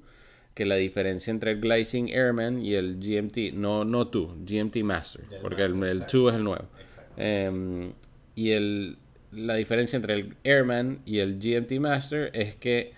que 0.54 0.66
la 0.66 0.76
diferencia 0.76 1.32
entre 1.32 1.52
el 1.52 1.62
Glycine 1.62 2.14
Airman 2.14 2.62
y 2.62 2.74
el 2.74 3.00
GMT, 3.00 3.54
no, 3.54 3.86
no 3.86 4.06
2, 4.06 4.46
GMT 4.46 4.78
Master, 4.84 5.26
Del 5.30 5.42
porque 5.42 5.64
el, 5.64 5.76
Master, 5.76 5.90
el 5.90 5.98
exacto. 5.98 6.18
2 6.18 6.32
es 6.32 6.38
el 6.38 6.44
nuevo. 6.44 6.68
Em, 7.16 7.94
y 8.36 8.50
el, 8.52 8.98
la 9.32 9.56
diferencia 9.56 9.96
entre 9.96 10.16
el 10.16 10.36
Airman 10.44 11.00
y 11.06 11.20
el 11.20 11.40
GMT 11.40 11.80
Master 11.80 12.30
es 12.34 12.56
que 12.56 12.94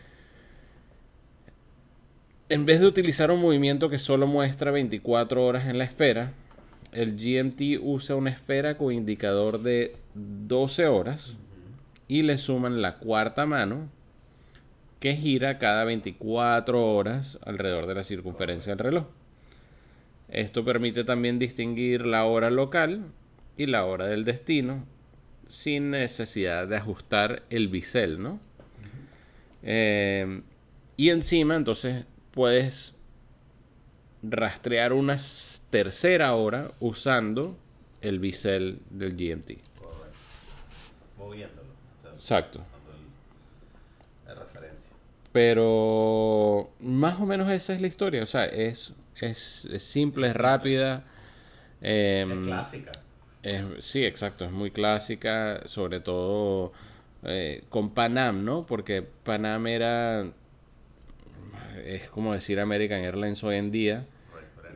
en 2.53 2.67
vez 2.67 2.79
de 2.79 2.85
utilizar 2.85 3.31
un 3.31 3.41
movimiento 3.41 3.89
que 3.89 3.97
solo 3.97 4.27
muestra 4.27 4.69
24 4.69 5.43
horas 5.43 5.65
en 5.65 5.79
la 5.79 5.85
esfera, 5.85 6.33
el 6.91 7.17
GMT 7.17 7.81
usa 7.81 8.15
una 8.15 8.29
esfera 8.29 8.77
con 8.77 8.93
indicador 8.93 9.63
de 9.63 9.95
12 10.13 10.85
horas 10.85 11.35
y 12.07 12.21
le 12.21 12.37
suman 12.37 12.83
la 12.83 12.99
cuarta 12.99 13.47
mano 13.47 13.89
que 14.99 15.15
gira 15.15 15.57
cada 15.57 15.83
24 15.83 16.93
horas 16.93 17.39
alrededor 17.43 17.87
de 17.87 17.95
la 17.95 18.03
circunferencia 18.03 18.73
del 18.73 18.85
reloj. 18.85 19.05
Esto 20.29 20.63
permite 20.63 21.03
también 21.03 21.39
distinguir 21.39 22.05
la 22.05 22.25
hora 22.25 22.51
local 22.51 23.05
y 23.57 23.65
la 23.65 23.85
hora 23.85 24.05
del 24.05 24.25
destino 24.25 24.85
sin 25.47 25.89
necesidad 25.89 26.67
de 26.67 26.77
ajustar 26.77 27.41
el 27.49 27.67
bisel, 27.67 28.21
¿no? 28.21 28.39
Eh, 29.63 30.43
y 30.97 31.09
encima, 31.09 31.55
entonces, 31.55 32.05
puedes 32.33 32.93
rastrear 34.21 34.93
una 34.93 35.17
tercera 35.69 36.33
hora 36.35 36.71
usando 36.79 37.57
el 38.01 38.19
bisel 38.19 38.79
del 38.89 39.15
GMT. 39.15 39.57
Correcto. 39.79 40.17
Moviéndolo. 41.17 41.67
O 41.97 42.01
sea, 42.01 42.11
Exacto. 42.13 42.59
el- 42.59 44.33
la 44.35 44.35
referencia. 44.41 44.91
Pero 45.31 46.69
más 46.79 47.19
o 47.19 47.25
menos 47.25 47.49
esa 47.49 47.73
es 47.73 47.81
la 47.81 47.87
historia. 47.87 48.23
O 48.23 48.27
sea, 48.27 48.45
es, 48.45 48.93
es, 49.19 49.65
es 49.65 49.83
simple, 49.83 50.27
es 50.27 50.35
rápida. 50.35 51.03
em, 51.81 52.31
es 52.39 52.47
clásica. 52.47 52.91
Es- 53.41 53.65
sí, 53.81 54.05
exacto, 54.05 54.45
es 54.45 54.51
muy 54.51 54.71
clásica, 54.71 55.63
sobre 55.67 55.99
todo 55.99 56.71
eh, 57.23 57.63
con 57.69 57.93
Panam, 57.93 58.45
¿no? 58.45 58.65
Porque 58.65 59.01
Panam 59.01 59.67
era, 59.67 60.25
es 61.85 62.09
como 62.09 62.33
decir 62.33 62.59
American 62.59 63.03
Airlines 63.03 63.43
hoy 63.43 63.57
en 63.57 63.71
día, 63.71 64.05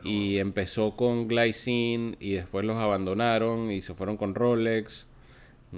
y 0.04 0.38
empezó 0.38 0.96
con 0.96 1.28
Glycine 1.28 2.16
y 2.20 2.32
después 2.32 2.64
los 2.64 2.76
abandonaron 2.76 3.70
y 3.70 3.82
se 3.82 3.94
fueron 3.94 4.16
con 4.16 4.34
Rolex. 4.34 5.06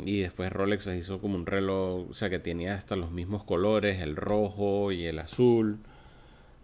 Y 0.04 0.20
después 0.20 0.52
Rolex 0.52 0.84
se 0.84 0.96
hizo 0.96 1.20
como 1.20 1.34
un 1.34 1.46
reloj, 1.46 2.10
o 2.10 2.14
sea, 2.14 2.30
que 2.30 2.38
tenía 2.38 2.74
hasta 2.74 2.94
los 2.94 3.10
mismos 3.10 3.42
colores, 3.42 4.00
el 4.00 4.14
rojo 4.14 4.92
y 4.92 5.04
el 5.04 5.18
azul. 5.18 5.78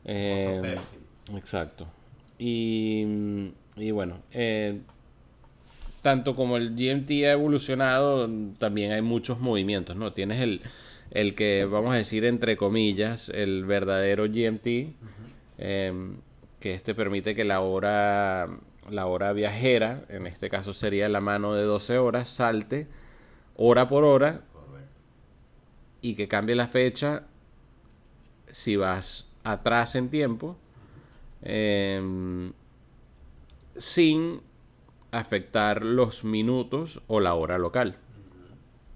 Eh, 0.05 0.61
Pepsi. 0.63 0.97
Exacto. 1.35 1.89
Y, 2.39 3.53
y 3.77 3.91
bueno, 3.91 4.19
eh, 4.33 4.79
tanto 6.03 6.37
como 6.37 6.57
el 6.57 6.77
GMT 6.77 7.11
ha 7.25 7.33
evolucionado, 7.33 8.31
también 8.59 8.93
hay 8.93 9.03
muchos 9.03 9.41
movimientos, 9.41 9.97
¿no? 9.97 10.13
Tienes 10.13 10.41
el, 10.41 10.61
el 11.11 11.35
que, 11.35 11.65
vamos 11.65 11.93
a 11.93 11.97
decir, 11.97 12.25
entre 12.25 12.57
comillas, 12.57 13.29
el 13.29 13.65
verdadero 13.65 14.25
GMT, 14.25 14.95
em, 15.59 16.17
que 16.61 16.75
este 16.75 16.95
permite 16.95 17.35
que 17.35 17.45
la 17.45 17.61
hora, 17.61 18.49
la 18.91 19.07
hora 19.07 19.33
viajera, 19.33 20.05
en 20.09 20.27
este 20.27 20.51
caso 20.51 20.73
sería 20.73 21.09
la 21.09 21.21
mano 21.21 21.55
de 21.55 21.63
12 21.63 21.99
horas, 21.99 22.29
salte 22.29 22.89
hora 23.57 23.89
por 23.89 24.05
hora 24.05 24.43
y 26.01 26.15
que 26.15 26.29
cambie 26.29 26.55
la 26.55 26.69
fecha 26.69 27.25
si 28.51 28.77
vas 28.77 29.27
atrás 29.45 29.95
en 29.95 30.09
tiempo 30.09 30.57
em, 31.43 32.53
sin 33.77 34.41
afectar 35.11 35.85
los 35.85 36.25
minutos 36.25 37.01
o 37.07 37.21
la 37.21 37.35
hora 37.35 37.59
local. 37.59 37.97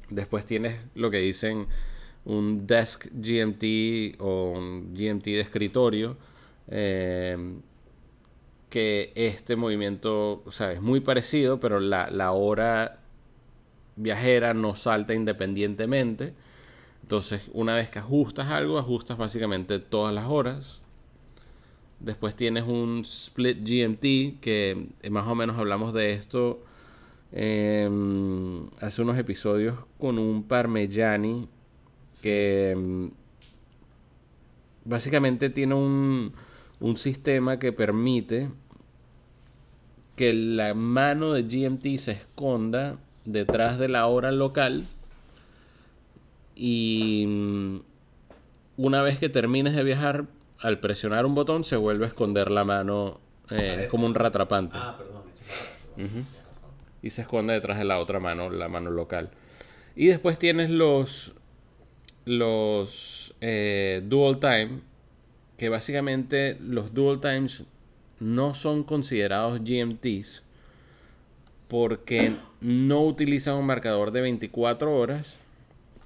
Después 0.08 0.44
tienes 0.44 0.80
lo 0.94 1.10
que 1.10 1.18
dicen 1.18 1.68
un 2.24 2.66
desk 2.66 3.06
GMT 3.12 4.20
o 4.20 4.52
un 4.56 4.94
GMT 4.94 5.24
de 5.24 5.40
escritorio 5.40 6.16
em, 6.68 7.60
que 8.68 9.12
este 9.14 9.56
movimiento, 9.56 10.42
o 10.44 10.52
sea, 10.52 10.72
es 10.72 10.80
muy 10.80 11.00
parecido, 11.00 11.58
pero 11.60 11.80
la, 11.80 12.10
la 12.10 12.32
hora 12.32 13.00
viajera 13.96 14.54
no 14.54 14.74
salta 14.74 15.14
independientemente. 15.14 16.34
Entonces, 17.02 17.42
una 17.52 17.74
vez 17.74 17.90
que 17.90 17.98
ajustas 17.98 18.48
algo, 18.48 18.78
ajustas 18.78 19.18
básicamente 19.18 19.80
todas 19.80 20.14
las 20.14 20.26
horas. 20.26 20.80
Después 21.98 22.36
tienes 22.36 22.64
un 22.64 23.00
split 23.04 23.58
GMT, 23.58 24.40
que 24.40 24.88
eh, 25.02 25.10
más 25.10 25.26
o 25.26 25.34
menos 25.34 25.58
hablamos 25.58 25.92
de 25.92 26.12
esto 26.12 26.62
em, 27.32 28.68
hace 28.80 29.02
unos 29.02 29.18
episodios 29.18 29.76
con 29.98 30.18
un 30.18 30.44
Parmigiani 30.44 31.48
que 32.20 32.70
em, 32.70 33.10
básicamente 34.84 35.50
tiene 35.50 35.74
un, 35.74 36.32
un 36.80 36.96
sistema 36.96 37.58
que 37.58 37.72
permite 37.72 38.50
que 40.16 40.32
la 40.32 40.74
mano 40.74 41.32
de 41.32 41.42
GMT 41.42 41.98
se 41.98 42.12
esconda 42.12 42.98
detrás 43.24 43.78
de 43.78 43.88
la 43.88 44.06
hora 44.06 44.32
local 44.32 44.84
y 46.54 47.24
mm, 47.26 47.80
una 48.76 49.02
vez 49.02 49.18
que 49.18 49.28
termines 49.28 49.74
de 49.74 49.82
viajar, 49.82 50.26
al 50.58 50.78
presionar 50.80 51.24
un 51.24 51.34
botón 51.34 51.64
se 51.64 51.76
vuelve 51.76 52.04
a 52.04 52.08
esconder 52.08 52.50
la 52.50 52.64
mano 52.64 53.18
eh, 53.50 53.56
Parece. 53.74 53.88
como 53.88 54.06
un 54.06 54.14
ratrapante 54.14 54.76
Ah, 54.78 54.96
perdón, 54.98 55.22
y 57.02 57.10
se 57.10 57.22
esconde 57.22 57.54
detrás 57.54 57.78
de 57.78 57.84
la 57.84 57.98
otra 57.98 58.20
mano, 58.20 58.50
la 58.50 58.68
mano 58.68 58.90
local. 58.90 59.30
Y 59.96 60.06
después 60.08 60.38
tienes 60.38 60.68
los 60.70 61.32
los 62.24 63.34
eh, 63.40 64.02
dual 64.04 64.38
time, 64.38 64.80
que 65.56 65.68
básicamente 65.68 66.56
los 66.60 66.94
dual 66.94 67.20
times 67.20 67.64
no 68.18 68.54
son 68.54 68.84
considerados 68.84 69.60
GMTs 69.64 70.42
porque 71.68 72.32
no 72.60 73.02
utilizan 73.04 73.54
un 73.54 73.66
marcador 73.66 74.10
de 74.10 74.20
24 74.22 74.94
horas, 74.96 75.38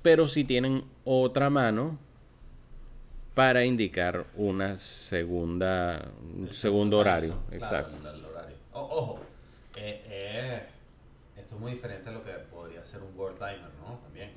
pero 0.02 0.28
sí 0.28 0.44
tienen 0.44 0.85
otra 1.04 1.50
mano 1.50 1.99
para 3.35 3.64
indicar 3.64 4.26
una 4.37 4.78
segunda 4.78 6.11
un 6.37 6.52
segundo 6.52 6.99
horario, 6.99 7.38
Claro, 7.49 7.56
exacto. 7.56 7.97
el- 7.97 8.25
horario. 8.25 8.56
O- 8.75 8.80
ojo, 8.80 9.21
eh, 9.76 10.02
eh, 10.06 10.62
esto 11.37 11.54
es 11.56 11.61
muy 11.61 11.73
diferente 11.73 12.09
a 12.11 12.12
lo 12.12 12.23
que 12.23 12.30
podría 12.30 12.83
ser 12.83 13.00
un 13.02 13.18
World 13.18 13.38
Timer, 13.38 13.71
¿no? 13.80 13.99
También. 14.04 14.30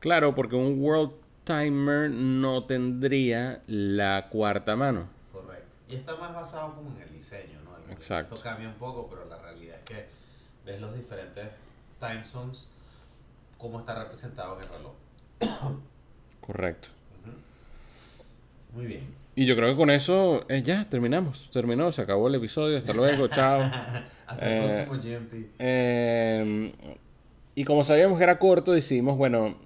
Claro, 0.00 0.34
porque 0.34 0.56
un 0.56 0.80
World 0.82 1.12
timer 1.44 2.10
no 2.10 2.64
tendría 2.64 3.62
la 3.66 4.28
cuarta 4.30 4.76
mano. 4.76 5.06
Correcto. 5.32 5.76
Y 5.88 5.94
está 5.96 6.16
más 6.16 6.34
basado 6.34 6.74
como 6.74 6.90
en 6.96 7.02
el 7.02 7.12
diseño, 7.12 7.60
¿no? 7.64 7.76
El 7.86 7.92
Exacto. 7.92 8.34
movimiento 8.34 8.42
cambia 8.42 8.68
un 8.68 8.74
poco, 8.74 9.08
pero 9.08 9.24
la 9.28 9.38
realidad 9.38 9.76
es 9.78 9.84
que 9.84 10.06
ves 10.64 10.80
los 10.80 10.94
diferentes 10.94 11.52
time 11.98 12.24
zones, 12.24 12.68
cómo 13.58 13.78
está 13.80 13.98
representado 14.02 14.56
en 14.58 14.64
el 14.64 14.70
reloj. 14.70 14.92
Correcto. 16.40 16.88
Muy 18.74 18.86
bien. 18.86 19.14
Y 19.34 19.46
yo 19.46 19.56
creo 19.56 19.70
que 19.70 19.76
con 19.76 19.90
eso 19.90 20.44
eh, 20.48 20.62
ya 20.62 20.88
terminamos. 20.88 21.48
Terminó, 21.52 21.90
se 21.92 22.02
acabó 22.02 22.28
el 22.28 22.34
episodio. 22.36 22.78
Hasta 22.78 22.92
luego, 22.92 23.28
chao. 23.28 23.60
Hasta 24.26 24.48
Eh, 24.48 24.58
el 24.80 24.86
próximo 24.86 25.18
GMT. 25.20 25.32
Eh, 25.58 26.72
y 27.54 27.64
como 27.64 27.82
sabíamos 27.84 28.16
que 28.18 28.24
era 28.24 28.38
corto, 28.38 28.72
decidimos, 28.72 29.16
bueno, 29.16 29.56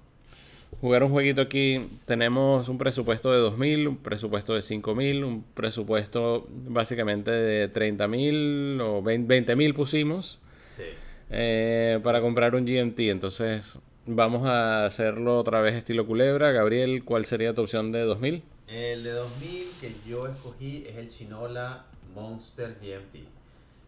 jugar 0.81 1.03
un 1.03 1.09
jueguito 1.11 1.41
aquí. 1.41 1.87
Tenemos 2.05 2.69
un 2.69 2.77
presupuesto 2.77 3.31
de 3.31 3.39
2.000, 3.39 3.87
un 3.87 3.97
presupuesto 3.97 4.53
de 4.53 4.61
5.000, 4.61 5.23
un 5.25 5.43
presupuesto 5.53 6.47
básicamente 6.49 7.31
de 7.31 7.71
30.000 7.71 8.81
o 8.81 9.01
20.000 9.01 9.73
pusimos 9.73 10.39
Sí. 10.69 10.83
eh, 11.29 11.99
para 12.03 12.21
comprar 12.21 12.55
un 12.55 12.65
GMT. 12.65 12.99
Entonces 13.09 13.77
vamos 14.05 14.47
a 14.47 14.85
hacerlo 14.85 15.37
otra 15.39 15.61
vez 15.61 15.75
estilo 15.75 16.05
culebra. 16.05 16.51
Gabriel, 16.51 17.03
¿cuál 17.03 17.25
sería 17.25 17.53
tu 17.53 17.61
opción 17.61 17.91
de 17.91 18.05
2.000? 18.05 18.41
El 18.67 19.03
de 19.03 19.11
2000 19.11 19.63
que 19.79 19.91
yo 20.07 20.27
escogí 20.27 20.85
es 20.89 20.97
el 20.97 21.07
Shinola 21.09 21.85
Monster 22.15 22.75
GMT. 22.81 23.27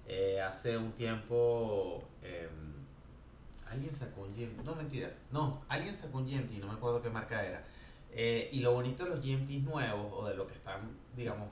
Eh, 0.10 0.40
hace 0.40 0.78
un 0.78 0.92
tiempo 0.94 2.04
em, 2.24 2.77
alguien 3.70 3.94
sacó 3.94 4.22
un 4.22 4.34
GMT, 4.34 4.64
no 4.64 4.76
mentira, 4.76 5.12
no, 5.32 5.62
alguien 5.68 5.96
sacó 5.96 6.20
un 6.20 6.26
GMT, 6.26 6.52
no 6.60 6.68
me 6.68 6.74
acuerdo 6.74 7.02
qué 7.02 7.10
marca 7.10 7.44
era. 7.46 7.64
Eh, 8.12 8.50
y 8.52 8.60
lo 8.60 8.74
bonito 8.74 9.04
de 9.04 9.10
los 9.12 9.20
GMTs 9.20 9.64
nuevos 9.64 10.12
o 10.14 10.28
de 10.28 10.36
lo 10.36 10.48
que 10.48 10.54
están, 10.54 10.98
digamos, 11.16 11.50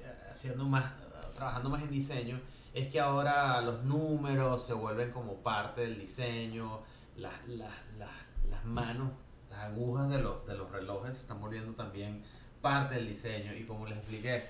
eh, 0.00 0.30
haciendo 0.30 0.64
más, 0.64 0.92
trabajando 1.34 1.70
más 1.70 1.82
en 1.82 1.90
diseño, 1.90 2.40
es 2.74 2.88
que 2.88 3.00
ahora 3.00 3.60
los 3.62 3.84
números 3.84 4.64
se 4.64 4.74
vuelven 4.74 5.10
como 5.10 5.36
parte 5.36 5.82
del 5.82 5.98
diseño, 5.98 6.82
las, 7.16 7.46
las, 7.48 7.72
las, 7.98 8.10
las 8.50 8.64
manos, 8.64 9.12
las 9.50 9.60
agujas 9.60 10.10
de 10.10 10.18
los, 10.18 10.44
de 10.46 10.54
los 10.54 10.70
relojes 10.70 11.16
se 11.16 11.22
están 11.22 11.40
volviendo 11.40 11.72
también 11.72 12.22
parte 12.60 12.96
del 12.96 13.08
diseño. 13.08 13.54
Y 13.54 13.64
como 13.64 13.86
les 13.86 13.96
expliqué, 13.98 14.44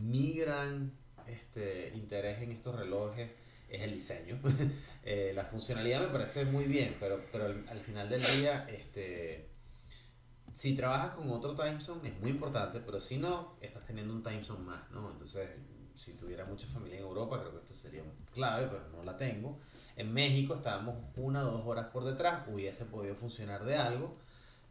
mi 0.00 0.32
gran 0.32 0.92
este, 1.26 1.92
interés 1.94 2.40
en 2.40 2.52
estos 2.52 2.74
relojes 2.76 3.30
es 3.68 3.82
el 3.82 3.92
diseño. 3.92 4.40
Eh, 5.08 5.30
la 5.36 5.44
funcionalidad 5.44 6.00
me 6.00 6.08
parece 6.08 6.44
muy 6.44 6.64
bien, 6.64 6.96
pero, 6.98 7.24
pero 7.30 7.44
al, 7.44 7.64
al 7.68 7.78
final 7.78 8.08
del 8.08 8.20
día, 8.20 8.66
este, 8.68 9.46
si 10.52 10.74
trabajas 10.74 11.14
con 11.14 11.30
otro 11.30 11.54
time 11.54 11.80
zone 11.80 12.08
es 12.08 12.18
muy 12.18 12.30
importante, 12.30 12.80
pero 12.80 12.98
si 12.98 13.16
no, 13.16 13.56
estás 13.60 13.86
teniendo 13.86 14.12
un 14.12 14.24
time 14.24 14.42
zone 14.42 14.64
más, 14.64 14.90
¿no? 14.90 15.10
Entonces, 15.12 15.48
si 15.94 16.14
tuviera 16.14 16.44
mucha 16.44 16.66
familia 16.66 16.98
en 16.98 17.04
Europa, 17.04 17.38
creo 17.38 17.52
que 17.52 17.58
esto 17.58 17.74
sería 17.74 18.02
clave, 18.32 18.66
pero 18.68 18.88
no 18.88 19.04
la 19.04 19.16
tengo. 19.16 19.58
En 19.96 20.12
México 20.12 20.54
estábamos 20.54 20.96
una 21.16 21.46
o 21.46 21.52
dos 21.52 21.66
horas 21.66 21.86
por 21.92 22.04
detrás, 22.04 22.48
hubiese 22.48 22.84
podido 22.86 23.14
funcionar 23.14 23.64
de 23.64 23.76
algo. 23.76 24.16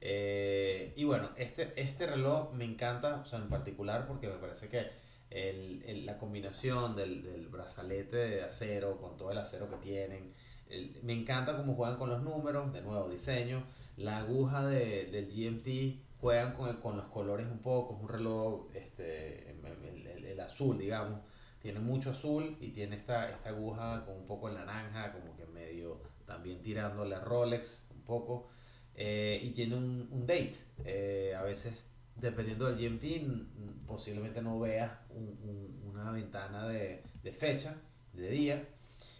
Eh, 0.02 0.94
y 0.96 1.04
bueno, 1.04 1.30
este, 1.36 1.80
este 1.80 2.08
reloj 2.08 2.52
me 2.54 2.66
encanta, 2.66 3.18
o 3.18 3.26
sea, 3.26 3.40
en 3.40 3.50
particular 3.50 4.08
porque 4.08 4.28
me 4.28 4.36
parece 4.36 4.70
que 4.70 4.90
el, 5.30 5.84
el- 5.86 6.06
la 6.06 6.18
combinación 6.18 6.96
del, 6.96 7.24
del 7.24 7.48
brazalete 7.50 8.18
de 8.18 8.44
acero 8.44 8.98
con 8.98 9.18
todo 9.18 9.32
el 9.32 9.38
acero 9.38 9.70
que 9.70 9.78
tienen, 9.78 10.34
el- 10.70 11.00
me 11.04 11.14
encanta 11.14 11.56
cómo 11.58 11.76
juegan 11.76 11.98
con 11.98 12.10
los 12.10 12.22
números, 12.24 12.72
de 12.74 12.82
nuevo 12.82 13.10
diseño, 13.10 13.64
la 13.98 14.18
aguja 14.20 14.66
de- 14.66 15.06
del 15.08 15.28
GMT, 15.32 16.02
juegan 16.20 16.54
con, 16.54 16.70
el- 16.70 16.80
con 16.80 16.98
los 16.98 17.08
colores 17.08 17.48
un 17.48 17.60
poco, 17.60 17.96
es 17.96 18.02
un 18.02 18.10
reloj, 18.10 18.68
este, 18.74 19.52
el, 19.52 20.08
el- 20.08 20.26
el 20.26 20.40
azul, 20.40 20.78
digamos, 20.78 21.20
tiene 21.62 21.80
mucho 21.80 22.12
azul 22.12 22.58
y 22.62 22.70
tiene 22.70 22.96
esta, 22.96 23.30
esta 23.32 23.50
aguja 23.50 24.04
con 24.06 24.16
un 24.16 24.28
poco 24.28 24.50
de 24.50 24.56
naranja, 24.56 25.12
como 25.14 25.36
que 25.36 25.46
medio 25.48 26.00
también 26.26 26.62
tirándole 26.62 27.16
a 27.16 27.20
Rolex 27.20 27.88
un 27.92 28.02
poco. 28.04 28.50
Eh, 28.96 29.40
y 29.44 29.50
tiene 29.52 29.76
un, 29.76 30.08
un 30.12 30.26
date. 30.28 30.56
Eh, 30.86 31.34
a 31.38 31.42
veces, 31.44 31.88
dependiendo 32.16 32.66
del 32.72 32.78
GMT, 32.78 33.86
posiblemente 33.88 34.42
no 34.42 34.60
veas 34.60 34.92
un- 35.10 35.38
un- 35.44 35.92
una 35.92 36.12
ventana 36.12 36.68
de, 36.68 37.04
de 37.24 37.32
fecha, 37.32 37.76
de 38.14 38.30
día. 38.30 38.64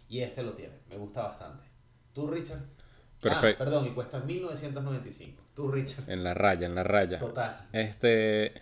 Y 0.08 0.20
este 0.20 0.42
lo 0.42 0.52
tiene. 0.52 0.74
Me 0.88 0.96
gusta 0.96 1.22
bastante. 1.22 1.64
¿Tú, 2.12 2.28
Richard? 2.28 2.62
Perfecto. 3.20 3.62
Ah, 3.62 3.64
perdón, 3.64 3.86
y 3.86 3.90
cuesta 3.90 4.20
1995. 4.20 5.42
¿Tú, 5.54 5.70
Richard? 5.70 6.08
En 6.08 6.22
la 6.22 6.32
raya, 6.34 6.66
en 6.66 6.74
la 6.74 6.84
raya. 6.84 7.18
Total. 7.18 7.66
Este, 7.72 8.52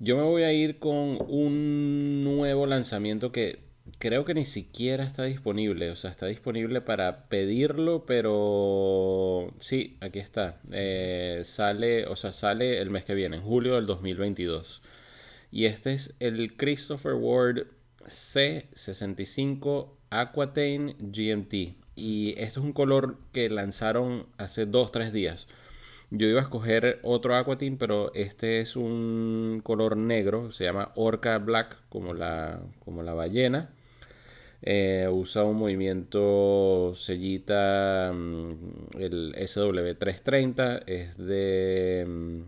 yo 0.00 0.16
me 0.16 0.22
voy 0.22 0.42
a 0.42 0.52
ir 0.52 0.78
con 0.78 1.18
un 1.28 2.24
nuevo 2.24 2.66
lanzamiento 2.66 3.30
que 3.30 3.63
creo 4.04 4.26
que 4.26 4.34
ni 4.34 4.44
siquiera 4.44 5.02
está 5.02 5.24
disponible. 5.24 5.90
O 5.90 5.96
sea, 5.96 6.10
está 6.10 6.26
disponible 6.26 6.82
para 6.82 7.24
pedirlo, 7.30 8.04
pero 8.04 9.54
sí, 9.60 9.96
aquí 10.02 10.18
está. 10.18 10.60
Eh, 10.72 11.40
sale, 11.46 12.06
o 12.06 12.14
sea, 12.14 12.30
sale 12.30 12.82
el 12.82 12.90
mes 12.90 13.06
que 13.06 13.14
viene, 13.14 13.36
en 13.36 13.42
julio 13.42 13.76
del 13.76 13.86
2022. 13.86 14.82
Y 15.50 15.64
este 15.64 15.94
es 15.94 16.12
el 16.20 16.54
Christopher 16.58 17.14
Ward 17.14 17.68
C65 18.04 19.88
Aquatane 20.10 20.96
GMT. 20.98 21.54
Y 21.96 22.34
esto 22.36 22.60
es 22.60 22.66
un 22.66 22.74
color 22.74 23.16
que 23.32 23.48
lanzaron 23.48 24.26
hace 24.36 24.68
2-3 24.68 25.12
días. 25.12 25.46
Yo 26.10 26.26
iba 26.26 26.40
a 26.40 26.42
escoger 26.42 27.00
otro 27.02 27.36
Aquatine, 27.36 27.78
pero 27.78 28.12
este 28.12 28.60
es 28.60 28.76
un 28.76 29.62
color 29.64 29.96
negro, 29.96 30.52
se 30.52 30.64
llama 30.64 30.92
Orca 30.94 31.38
Black, 31.38 31.78
como 31.88 32.12
la, 32.12 32.60
como 32.84 33.02
la 33.02 33.14
ballena. 33.14 33.70
Eh, 34.66 35.08
usa 35.12 35.44
un 35.44 35.58
movimiento 35.58 36.92
sellita, 36.96 38.12
mm, 38.14 38.98
el 39.00 39.34
SW330, 39.36 40.78
es 40.86 41.16
de... 41.18 42.04
mm, 42.08 42.42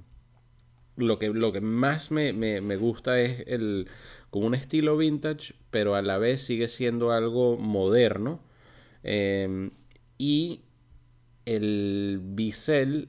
Lo 0.97 1.19
que, 1.19 1.29
lo 1.29 1.53
que 1.53 1.61
más 1.61 2.11
me, 2.11 2.33
me- 2.33 2.61
me 2.63 2.77
gusta 2.77 3.21
es 3.21 3.45
el, 3.49 3.87
como 4.31 4.47
un 4.47 4.55
estilo 4.55 4.97
vintage, 4.97 5.55
pero 5.71 5.95
a 5.95 6.01
la 6.03 6.17
vez 6.19 6.41
sigue 6.43 6.69
siendo 6.69 7.13
algo 7.13 7.59
moderno. 7.59 8.41
Em, 9.03 9.71
y 10.19 10.63
el 11.47 12.21
bisel 12.23 13.09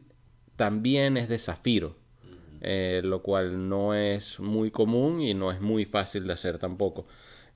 también 0.57 1.17
es 1.17 1.29
de 1.29 1.39
zafiro, 1.39 1.97
eh, 2.61 3.01
lo 3.03 3.21
cual 3.23 3.69
no 3.69 3.93
es 3.95 4.39
muy 4.39 4.71
común 4.71 5.21
y 5.21 5.33
no 5.33 5.51
es 5.51 5.61
muy 5.61 5.85
fácil 5.85 6.27
de 6.27 6.33
hacer 6.33 6.57
tampoco. 6.59 7.07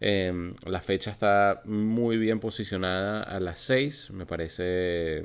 Em, 0.03 0.55
la 0.65 0.81
fecha 0.81 1.11
está 1.11 1.61
muy 1.63 2.17
bien 2.17 2.39
posicionada 2.39 3.21
a 3.21 3.39
las 3.39 3.59
6, 3.59 4.09
me 4.11 4.25
parece 4.25 5.23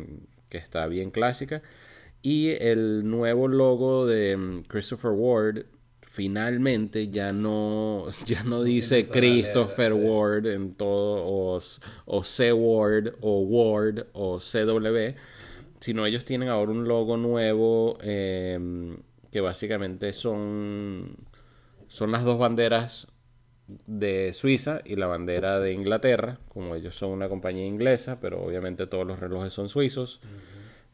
que 0.51 0.59
está 0.59 0.87
bien 0.87 1.11
clásica. 1.11 1.63
Y 2.21 2.51
el 2.51 3.09
nuevo 3.09 3.49
logo 3.49 4.07
de 4.07 4.37
mm, 4.37 4.63
Christopher 4.65 5.13
Ward 5.13 5.65
finalmente 6.03 7.09
ya 7.09 7.33
no, 7.33 8.07
ya 8.27 8.43
no 8.43 8.63
dice 8.63 9.07
Christopher 9.07 9.93
sí. 9.93 9.99
Ward 9.99 10.47
en 10.47 10.75
todo, 10.75 11.25
o, 11.25 11.61
o 12.05 12.25
C 12.25 12.53
Ward, 12.53 13.15
o 13.23 13.41
Ward, 13.41 14.07
o 14.13 14.39
CW, 14.39 15.17
sino 15.81 16.05
ellos 16.05 16.27
tienen 16.27 16.51
ahora 16.51 16.73
un 16.73 16.87
logo 16.87 17.17
nuevo 17.17 17.97
em, 18.03 18.99
que 19.31 19.41
básicamente 19.41 20.13
son, 20.13 21.17
son 21.89 22.13
las 22.13 22.25
dos 22.25 22.39
banderas 22.39 23.09
de 23.87 24.33
Suiza 24.33 24.81
y 24.85 24.97
la 24.97 25.07
bandera 25.07 25.59
de 25.61 25.73
Inglaterra, 25.73 26.39
como 26.49 26.75
ellos 26.77 26.95
son 26.95 27.11
una 27.11 27.29
compañía 27.29 27.67
inglesa, 27.67 28.19
pero 28.21 28.43
obviamente 28.43 28.87
todos 28.87 29.07
los 29.07 29.19
relojes 29.19 29.53
son 29.53 29.69
suizos. 29.69 30.21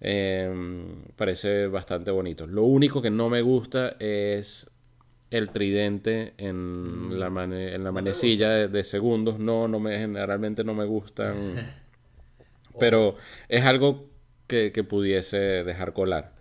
Em, 0.01 1.05
parece 1.17 1.69
bastante 1.69 2.11
bonito. 2.11 2.47
Lo 2.47 2.65
único 2.65 3.01
que 3.03 3.11
no 3.11 3.29
me 3.29 3.41
gusta 3.43 3.97
es 4.01 4.69
el 5.31 5.51
tridente 5.51 6.35
en 6.39 7.19
la, 7.21 7.31
mane- 7.31 7.75
en 7.75 7.85
la 7.85 7.91
¿No 7.91 7.97
te 7.97 8.03
manecilla 8.03 8.51
de, 8.51 8.69
de 8.69 8.85
segundos. 8.85 9.39
No, 9.39 9.69
no 9.69 9.79
me, 9.81 9.99
generalmente 9.99 10.65
no 10.65 10.75
me 10.75 10.85
gustan. 10.85 11.75
pero 12.79 13.17
es 13.49 13.65
algo 13.65 14.07
que, 14.47 14.73
que 14.73 14.85
pudiese 14.85 15.37
dejar 15.39 15.93
colar. 15.93 16.32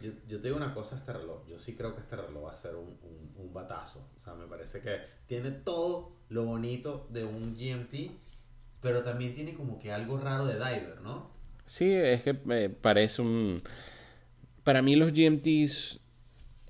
Yo, 0.00 0.10
yo 0.28 0.40
te 0.40 0.48
digo 0.48 0.56
una 0.56 0.72
cosa 0.74 0.96
este 0.96 1.12
reloj. 1.12 1.46
Yo 1.48 1.58
sí 1.58 1.74
creo 1.76 1.94
que 1.94 2.00
este 2.00 2.16
reloj 2.16 2.44
va 2.46 2.50
a 2.52 2.54
ser 2.54 2.74
un, 2.74 2.88
un, 3.02 3.32
un 3.36 3.52
batazo. 3.52 4.08
O 4.16 4.20
sea, 4.20 4.34
me 4.34 4.46
parece 4.46 4.80
que 4.80 4.98
tiene 5.26 5.50
todo 5.50 6.12
lo 6.28 6.44
bonito 6.44 7.06
de 7.10 7.24
un 7.24 7.54
GMT, 7.54 8.10
pero 8.80 9.02
también 9.02 9.34
tiene 9.34 9.54
como 9.54 9.78
que 9.78 9.92
algo 9.92 10.18
raro 10.18 10.46
de 10.46 10.54
diver, 10.54 11.00
¿no? 11.02 11.30
Sí, 11.66 11.90
es 11.92 12.22
que 12.22 12.32
me 12.32 12.68
parece 12.70 13.22
un... 13.22 13.62
Para 14.64 14.82
mí 14.82 14.96
los 14.96 15.12
GMTs 15.12 16.00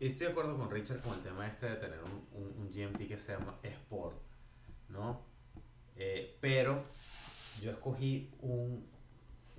estoy 0.00 0.26
de 0.26 0.32
acuerdo 0.32 0.56
con 0.56 0.72
Richard 0.72 1.00
con 1.02 1.14
el 1.14 1.20
tema 1.20 1.46
este 1.46 1.70
de 1.70 1.76
tener 1.76 2.00
un, 2.02 2.52
un, 2.58 2.72
GMT 2.72 3.06
que 3.06 3.16
se 3.16 3.32
llama 3.32 3.54
Sport, 3.62 4.16
¿no? 4.88 5.20
Eh, 5.96 6.36
pero 6.40 6.82
yo 7.62 7.70
escogí 7.70 8.28
un 8.40 8.84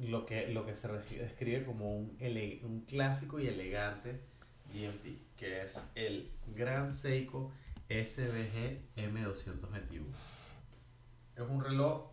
lo 0.03 0.25
que, 0.25 0.47
lo 0.47 0.65
que 0.65 0.75
se 0.75 0.87
describe 0.87 1.65
como 1.65 1.95
un, 1.95 2.17
un 2.63 2.85
clásico 2.87 3.39
y 3.39 3.47
elegante 3.47 4.21
GMT, 4.73 5.35
que 5.37 5.61
es 5.63 5.89
el 5.95 6.31
Gran 6.47 6.91
Seiko 6.91 7.51
SBG 7.89 8.95
M221. 8.95 10.03
Es 11.35 11.49
un 11.49 11.63
reloj 11.63 12.11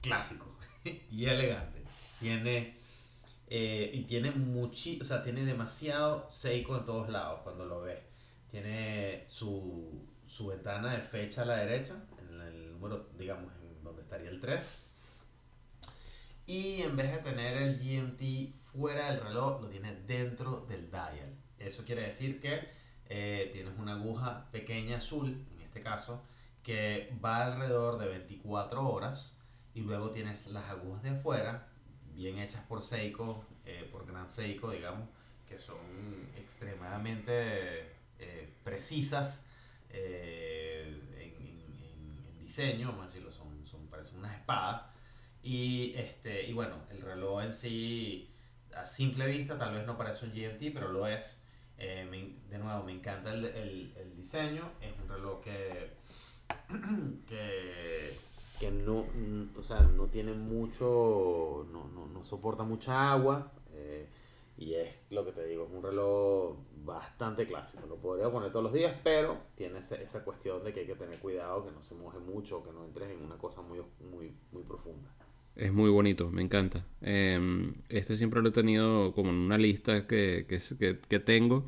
clásico 0.00 0.56
y 1.10 1.24
elegante. 1.26 1.82
Tiene 2.20 2.74
eh, 3.46 3.90
y 3.92 4.02
tiene 4.04 4.30
muchi, 4.30 5.00
o 5.00 5.04
sea, 5.04 5.22
tiene 5.22 5.44
demasiado 5.44 6.28
Seiko 6.28 6.76
en 6.78 6.84
todos 6.84 7.08
lados 7.08 7.40
cuando 7.42 7.64
lo 7.66 7.82
ves. 7.82 8.00
Tiene 8.50 9.24
su, 9.26 10.08
su 10.26 10.46
ventana 10.46 10.94
de 10.94 11.02
fecha 11.02 11.42
a 11.42 11.44
la 11.44 11.56
derecha, 11.56 11.94
en 12.18 12.40
el 12.40 12.72
número, 12.72 13.10
digamos, 13.18 13.52
en 13.62 13.82
donde 13.82 14.02
estaría 14.02 14.30
el 14.30 14.40
3. 14.40 14.93
Y 16.46 16.82
en 16.82 16.96
vez 16.96 17.12
de 17.12 17.18
tener 17.18 17.56
el 17.56 17.78
GMT 17.78 18.54
fuera 18.72 19.10
del 19.10 19.20
reloj, 19.20 19.62
lo 19.62 19.68
tiene 19.68 19.94
dentro 19.94 20.66
del 20.68 20.90
dial. 20.90 21.36
Eso 21.58 21.84
quiere 21.84 22.02
decir 22.02 22.40
que 22.40 22.68
eh, 23.06 23.48
tienes 23.52 23.78
una 23.78 23.94
aguja 23.94 24.48
pequeña 24.50 24.98
azul, 24.98 25.46
en 25.54 25.60
este 25.62 25.82
caso, 25.82 26.22
que 26.62 27.12
va 27.24 27.46
alrededor 27.46 27.98
de 27.98 28.08
24 28.08 28.86
horas 28.88 29.38
y 29.74 29.80
luego 29.80 30.10
tienes 30.10 30.46
las 30.48 30.68
agujas 30.70 31.02
de 31.02 31.10
afuera 31.10 31.68
bien 32.14 32.38
hechas 32.38 32.62
por 32.66 32.82
Seiko, 32.82 33.44
eh, 33.64 33.88
por 33.90 34.06
Gran 34.06 34.28
Seiko, 34.28 34.70
digamos, 34.70 35.08
que 35.48 35.58
son 35.58 35.76
extremadamente 36.36 37.92
eh, 38.18 38.54
precisas 38.62 39.44
eh, 39.90 41.00
en, 41.18 42.38
diseño, 42.38 42.88
vamos 42.88 43.04
a 43.04 43.06
decirlo, 43.06 43.30
son, 43.30 43.66
son, 43.66 43.86
parecen 43.88 44.18
unas 44.18 44.36
espadas. 44.36 44.82
Y, 45.44 45.94
este, 45.96 46.48
y 46.48 46.52
bueno, 46.52 46.76
el 46.90 47.02
reloj 47.02 47.42
en 47.42 47.52
sí, 47.52 48.34
a 48.74 48.84
simple 48.84 49.26
vista, 49.26 49.58
tal 49.58 49.74
vez 49.74 49.86
no 49.86 49.96
parece 49.96 50.24
un 50.24 50.32
GMT, 50.32 50.72
pero 50.74 50.88
lo 50.88 51.06
es. 51.06 51.40
de 51.76 52.58
nuevo, 52.58 52.82
me 52.82 52.92
encanta 52.92 53.32
el, 53.32 53.44
el, 53.44 53.94
el, 53.96 54.16
diseño. 54.16 54.72
Es 54.80 54.92
un 55.00 55.08
reloj 55.08 55.42
que, 55.42 55.92
que 57.28 58.16
que 58.58 58.70
no, 58.70 59.04
o 59.58 59.62
sea, 59.62 59.80
no 59.80 60.06
tiene 60.06 60.32
mucho, 60.32 61.66
no, 61.72 61.88
no, 61.88 62.06
no 62.06 62.24
soporta 62.24 62.62
mucha 62.62 63.12
agua. 63.12 63.52
Eh, 63.72 64.08
y 64.56 64.74
es 64.74 64.96
lo 65.10 65.24
que 65.24 65.32
te 65.32 65.44
digo, 65.46 65.64
es 65.64 65.70
un 65.72 65.82
reloj 65.82 66.56
bastante 66.76 67.46
clásico. 67.46 67.86
Lo 67.86 67.96
podría 67.96 68.30
poner 68.30 68.50
todos 68.52 68.64
los 68.64 68.72
días, 68.72 68.96
pero 69.02 69.38
tiene 69.56 69.80
esa, 69.80 69.96
esa 69.96 70.22
cuestión 70.24 70.62
de 70.62 70.72
que 70.72 70.80
hay 70.80 70.86
que 70.86 70.94
tener 70.94 71.18
cuidado, 71.18 71.64
que 71.64 71.72
no 71.72 71.82
se 71.82 71.94
moje 71.94 72.18
mucho, 72.18 72.62
que 72.62 72.72
no 72.72 72.84
entres 72.84 73.10
en 73.10 73.22
una 73.22 73.36
cosa 73.36 73.62
muy, 73.62 73.82
muy, 74.00 74.32
muy 74.52 74.62
profunda. 74.62 75.10
Es 75.56 75.72
muy 75.72 75.90
bonito, 75.90 76.30
me 76.30 76.42
encanta. 76.42 76.84
Em, 77.00 77.74
este 77.88 78.16
siempre 78.16 78.42
lo 78.42 78.48
he 78.48 78.52
tenido 78.52 79.12
como 79.12 79.30
en 79.30 79.36
una 79.36 79.58
lista 79.58 80.06
que, 80.06 80.46
que, 80.48 80.98
que 81.08 81.18
tengo 81.20 81.64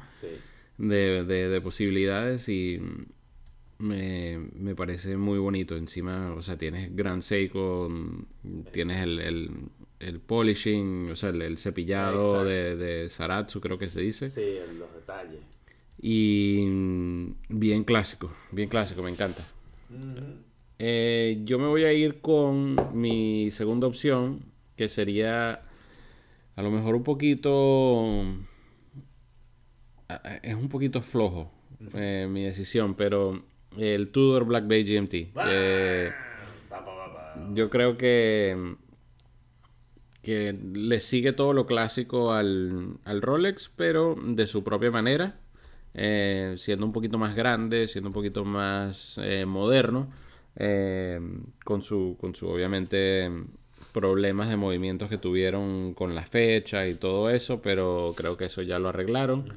de, 0.78 1.24
de, 1.24 1.48
de, 1.48 1.60
posibilidades 1.60 2.48
y 2.48 2.80
me, 3.78 4.38
me, 4.38 4.74
parece 4.74 5.16
muy 5.16 5.38
bonito. 5.38 5.76
Encima, 5.76 6.34
o 6.34 6.42
sea, 6.42 6.58
tienes 6.58 6.94
Grand 6.96 7.22
Seiko, 7.22 7.88
tienes 8.72 9.02
el, 9.02 9.20
el, 9.20 9.50
el 10.00 10.20
polishing, 10.20 11.10
o 11.12 11.16
sea, 11.16 11.30
el, 11.30 11.56
cepillado 11.58 12.44
de, 12.44 12.74
de, 12.74 13.08
Saratsu, 13.08 13.60
creo 13.60 13.78
que 13.78 13.88
se 13.88 14.00
dice. 14.00 14.28
Sí, 14.28 14.56
los 14.78 14.92
detalles. 14.94 15.40
Y 16.02 16.64
mm, 16.66 17.34
bien 17.50 17.84
clásico, 17.84 18.32
bien 18.50 18.68
clásico, 18.68 19.02
me 19.02 19.10
encanta. 19.10 19.44
Eh, 20.78 21.40
yo 21.44 21.58
me 21.58 21.66
voy 21.66 21.84
a 21.84 21.92
ir 21.92 22.20
con 22.20 22.76
mi 22.92 23.50
segunda 23.50 23.86
opción, 23.86 24.40
que 24.76 24.88
sería 24.88 25.62
a 26.54 26.62
lo 26.62 26.70
mejor 26.70 26.94
un 26.94 27.02
poquito... 27.04 28.04
Es 30.42 30.54
un 30.54 30.68
poquito 30.68 31.02
flojo 31.02 31.50
eh, 31.94 32.28
mi 32.30 32.44
decisión, 32.44 32.94
pero 32.94 33.42
el 33.76 34.10
Tudor 34.10 34.44
Black 34.44 34.68
Bay 34.68 34.84
GMT. 34.84 35.34
yo 37.54 37.70
creo 37.70 37.96
que 37.96 38.76
que 40.26 40.58
le 40.72 40.98
sigue 40.98 41.32
todo 41.32 41.52
lo 41.52 41.66
clásico 41.66 42.32
al, 42.32 42.98
al 43.04 43.22
Rolex, 43.22 43.70
pero 43.76 44.16
de 44.20 44.48
su 44.48 44.64
propia 44.64 44.90
manera, 44.90 45.38
eh, 45.94 46.54
siendo 46.56 46.84
un 46.84 46.92
poquito 46.92 47.16
más 47.16 47.36
grande, 47.36 47.86
siendo 47.86 48.08
un 48.08 48.12
poquito 48.12 48.44
más 48.44 49.20
eh, 49.22 49.46
moderno, 49.46 50.08
eh, 50.56 51.20
con, 51.64 51.82
su, 51.82 52.16
con 52.18 52.34
su 52.34 52.48
obviamente 52.48 53.30
problemas 53.92 54.48
de 54.48 54.56
movimientos 54.56 55.08
que 55.08 55.18
tuvieron 55.18 55.94
con 55.94 56.14
la 56.14 56.24
fecha 56.24 56.86
y 56.86 56.94
todo 56.94 57.30
eso, 57.30 57.62
pero 57.62 58.12
creo 58.16 58.36
que 58.36 58.46
eso 58.46 58.62
ya 58.62 58.78
lo 58.78 58.88
arreglaron. 58.88 59.52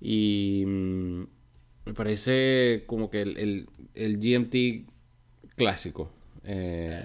Y 0.00 0.64
mm, 0.66 1.22
me 1.86 1.94
parece 1.94 2.84
como 2.86 3.10
que 3.10 3.22
el, 3.22 3.68
el, 3.94 4.18
GMT 4.18 4.88
clásico. 5.56 6.12
Eh, 6.44 7.04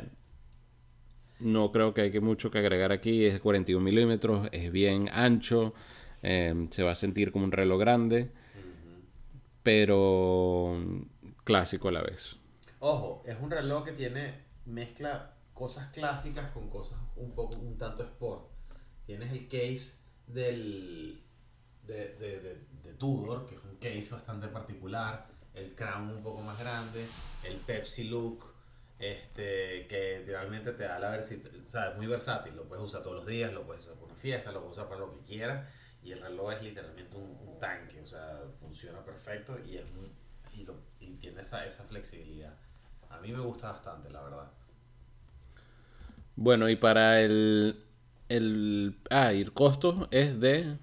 no 1.39 1.71
creo 1.71 1.93
que 1.93 2.01
hay 2.01 2.11
que 2.11 2.21
mucho 2.21 2.51
que 2.51 2.59
agregar 2.59 2.91
aquí. 2.91 3.25
Es 3.25 3.39
41 3.39 3.83
milímetros, 3.83 4.47
es 4.51 4.71
bien 4.71 5.09
ancho, 5.11 5.73
eh, 6.21 6.67
se 6.71 6.83
va 6.83 6.91
a 6.91 6.95
sentir 6.95 7.31
como 7.31 7.45
un 7.45 7.51
reloj 7.51 7.79
grande, 7.79 8.31
pero 9.63 10.79
clásico 11.43 11.89
a 11.89 11.91
la 11.93 12.01
vez. 12.01 12.42
Ojo, 12.85 13.23
es 13.25 13.39
un 13.39 13.49
reloj 13.49 13.85
que 13.85 13.93
tiene 13.93 14.43
mezcla 14.65 15.37
cosas 15.53 15.89
clásicas 15.93 16.51
con 16.51 16.69
cosas 16.69 16.99
un 17.15 17.33
poco 17.33 17.55
un 17.55 17.77
tanto 17.77 18.03
sport. 18.03 18.49
Tienes 19.05 19.31
el 19.31 19.47
case 19.47 19.99
del 20.27 21.23
de, 21.83 22.09
de, 22.15 22.59
de, 22.83 22.93
Tudor, 22.95 23.45
que 23.45 23.55
es 23.55 23.63
un 23.63 23.77
case 23.77 24.09
bastante 24.11 24.49
particular, 24.49 25.25
el 25.53 25.73
crown 25.75 26.09
un 26.09 26.21
poco 26.21 26.41
más 26.41 26.59
grande, 26.59 27.05
el 27.45 27.55
Pepsi 27.55 28.09
look, 28.09 28.53
este, 28.99 29.87
que 29.87 30.21
realmente 30.27 30.73
te 30.73 30.83
da 30.83 30.99
la 30.99 31.11
versatilidad, 31.11 31.63
o 31.63 31.67
sea, 31.67 31.91
es 31.91 31.95
muy 31.95 32.07
versátil, 32.07 32.53
lo 32.53 32.67
puedes 32.67 32.83
usar 32.83 33.01
todos 33.01 33.15
los 33.15 33.25
días, 33.25 33.53
lo 33.53 33.65
puedes 33.65 33.85
usar 33.85 33.95
para 33.95 34.07
una 34.07 34.15
fiesta, 34.15 34.51
lo 34.51 34.59
puedes 34.59 34.77
usar 34.77 34.89
para 34.89 34.99
lo 34.99 35.13
que 35.13 35.23
quieras, 35.23 35.69
y 36.01 36.11
el 36.11 36.19
reloj 36.19 36.51
es 36.51 36.61
literalmente 36.61 37.15
un, 37.15 37.47
un 37.47 37.57
tanque, 37.57 38.01
o 38.01 38.05
sea, 38.05 38.41
funciona 38.59 39.05
perfecto 39.05 39.57
y, 39.57 39.77
es 39.77 39.93
y, 40.53 40.65
lo, 40.65 40.75
y 40.99 41.15
tiene 41.15 41.43
esa, 41.43 41.65
esa 41.65 41.85
flexibilidad. 41.85 42.53
A 43.13 43.21
mí 43.21 43.31
me 43.31 43.39
gusta 43.39 43.71
bastante, 43.71 44.09
la 44.09 44.21
verdad. 44.21 44.51
Bueno, 46.35 46.67
y 46.69 46.75
para 46.75 47.21
el, 47.21 47.81
el, 48.27 48.97
ah, 49.09 49.31
y 49.33 49.41
el 49.41 49.53
costo 49.53 50.09
es 50.11 50.39
de 50.39 50.77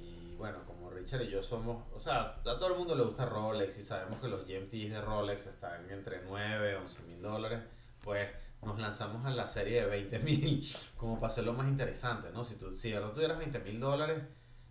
Y 0.00 0.34
bueno, 0.36 0.58
como 0.66 0.90
Richard 0.90 1.22
y 1.22 1.30
yo 1.30 1.42
somos, 1.42 1.82
o 1.94 2.00
sea, 2.00 2.22
a 2.22 2.42
todo 2.42 2.68
el 2.68 2.74
mundo 2.78 2.94
le 2.94 3.02
gusta 3.04 3.26
Rolex 3.26 3.78
y 3.78 3.82
sabemos 3.82 4.20
que 4.20 4.28
los 4.28 4.46
GMTs 4.46 4.90
de 4.90 5.02
Rolex 5.02 5.46
están 5.46 5.90
entre 5.90 6.22
9 6.26 6.72
y 6.72 6.76
11 6.76 7.02
mil 7.02 7.20
dólares, 7.20 7.60
pues 8.02 8.30
nos 8.64 8.78
lanzamos 8.78 9.24
a 9.24 9.30
la 9.30 9.46
serie 9.46 9.82
de 9.82 9.86
20 9.86 10.18
mil 10.20 10.66
como 10.96 11.14
para 11.20 11.28
hacerlo 11.32 11.52
más 11.54 11.68
interesante, 11.68 12.28
¿no? 12.32 12.42
Si 12.44 12.56
tú, 12.58 12.72
si 12.72 12.92
verdad 12.92 13.12
tuvieras 13.12 13.38
20 13.38 13.58
mil 13.60 13.80
dólares, 13.80 14.22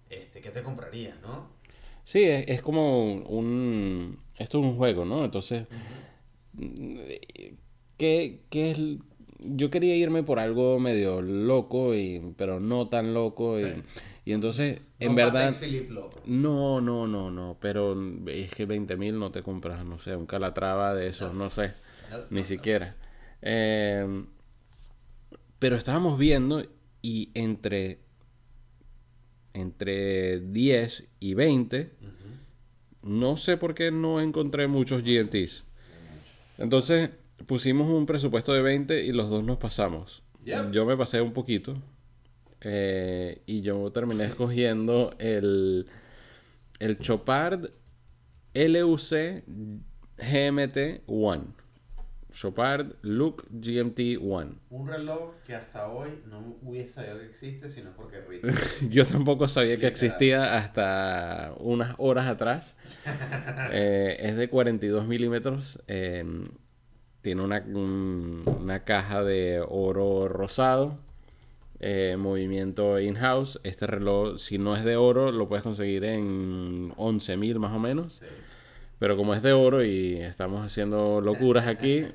este, 0.10 0.42
¿qué 0.42 0.50
te 0.52 0.62
comprarías, 0.64 1.20
no? 1.22 1.50
Sí, 2.04 2.24
es, 2.24 2.46
es 2.48 2.62
como 2.62 3.14
un... 3.14 4.20
Esto 4.38 4.60
es 4.60 4.66
un 4.66 4.78
juego, 4.78 5.04
¿no? 5.04 5.26
Entonces, 5.26 5.68
¿qué, 7.98 8.42
qué 8.50 8.72
es...? 8.72 8.80
Yo 9.40 9.70
quería 9.70 9.96
irme 9.96 10.24
por 10.24 10.40
algo 10.40 10.80
medio 10.80 11.22
loco, 11.22 11.94
y, 11.94 12.34
pero 12.38 12.60
no 12.60 12.88
tan 12.88 13.14
loco. 13.14 13.60
Y, 13.60 13.64
Sí. 13.64 13.84
y 14.26 14.34
entonces, 14.34 14.82
en 15.00 15.14
verdad... 15.16 15.56
Loco. 15.90 16.20
No, 16.26 16.82
no, 16.82 17.06
no, 17.08 17.30
no, 17.30 17.56
pero 17.62 17.96
es 18.28 18.52
que 18.54 18.66
20 18.66 18.98
mil 18.98 19.20
no 19.20 19.32
te 19.32 19.44
compras, 19.44 19.86
no 19.86 20.00
sé, 20.00 20.16
un 20.16 20.26
calatrava 20.26 20.96
de 20.96 21.08
esos, 21.08 21.36
no 21.36 21.50
sé, 21.52 21.74
No, 22.10 22.18
ni 22.32 22.42
no, 22.42 22.48
siquiera. 22.48 22.96
Eh, 23.42 24.26
pero 25.60 25.76
estábamos 25.76 26.18
viendo 26.20 26.64
y 27.02 27.32
entre, 27.34 28.00
entre 29.54 30.40
10 30.40 31.08
y 31.20 31.34
20, 31.34 31.94
Ujú. 32.02 33.10
no 33.10 33.38
sé 33.38 33.58
por 33.58 33.74
qué 33.74 33.92
no 33.92 34.20
encontré 34.22 34.68
muchos 34.68 35.04
GMTs. 35.04 35.66
Entonces 36.58 37.12
pusimos 37.46 37.88
un 37.90 38.06
presupuesto 38.06 38.54
de 38.54 38.62
20 38.62 39.06
y 39.06 39.12
los 39.12 39.30
dos 39.30 39.44
nos 39.44 39.58
pasamos. 39.58 40.24
Yep. 40.46 40.72
Yo 40.72 40.86
me 40.86 40.96
pasé 40.98 41.22
un 41.22 41.34
poquito 41.34 41.82
eh, 42.62 43.42
y 43.46 43.62
yo 43.62 43.92
terminé 43.92 44.26
escogiendo 44.26 45.14
el, 45.20 45.88
el 46.80 46.98
Chopard 47.00 47.70
LUC 48.54 49.44
GMT 50.18 50.78
1. 51.06 51.67
Chopard 52.40 52.94
Look 53.02 53.46
GMT 53.50 54.18
1. 54.22 54.56
Un 54.70 54.88
reloj 54.88 55.36
que 55.46 55.56
hasta 55.56 55.88
hoy 55.90 56.10
no 56.30 56.56
hubiese 56.62 56.94
sabido 56.94 57.18
que 57.20 57.26
existe, 57.26 57.70
sino 57.70 57.90
porque 57.96 58.22
Richard. 58.22 58.54
Yo 58.90 59.06
tampoco 59.06 59.48
sabía 59.48 59.78
que 59.80 59.88
existía 59.88 60.58
hasta 60.58 61.54
unas 61.60 61.96
horas 61.98 62.28
atrás. 62.28 62.76
Eh, 63.72 64.18
es 64.20 64.38
de 64.38 64.50
42 64.50 65.08
milímetros. 65.08 65.82
eh, 65.88 66.24
tiene 67.22 67.42
una, 67.42 67.58
un- 67.68 68.44
una 68.62 68.84
caja 68.84 69.24
de 69.24 69.62
oro 69.68 70.28
rosado. 70.30 71.00
eh, 71.80 72.16
movimiento 72.18 73.00
in-house. 73.00 73.60
Este 73.64 73.86
reloj, 73.88 74.38
si 74.40 74.58
no 74.58 74.76
es 74.76 74.84
de 74.84 74.96
oro, 74.96 75.32
lo 75.32 75.48
puedes 75.48 75.64
conseguir 75.64 76.04
en 76.06 76.94
11 76.98 77.38
mil 77.38 77.60
más 77.60 77.74
o 77.76 77.80
menos. 77.80 78.16
Sí. 78.16 78.26
Pero 79.00 79.16
como 79.16 79.34
es 79.34 79.42
de 79.44 79.54
oro 79.54 79.84
y 79.84 80.16
estamos 80.18 80.66
haciendo 80.66 81.22
locuras 81.22 81.68
aquí, 81.68 82.06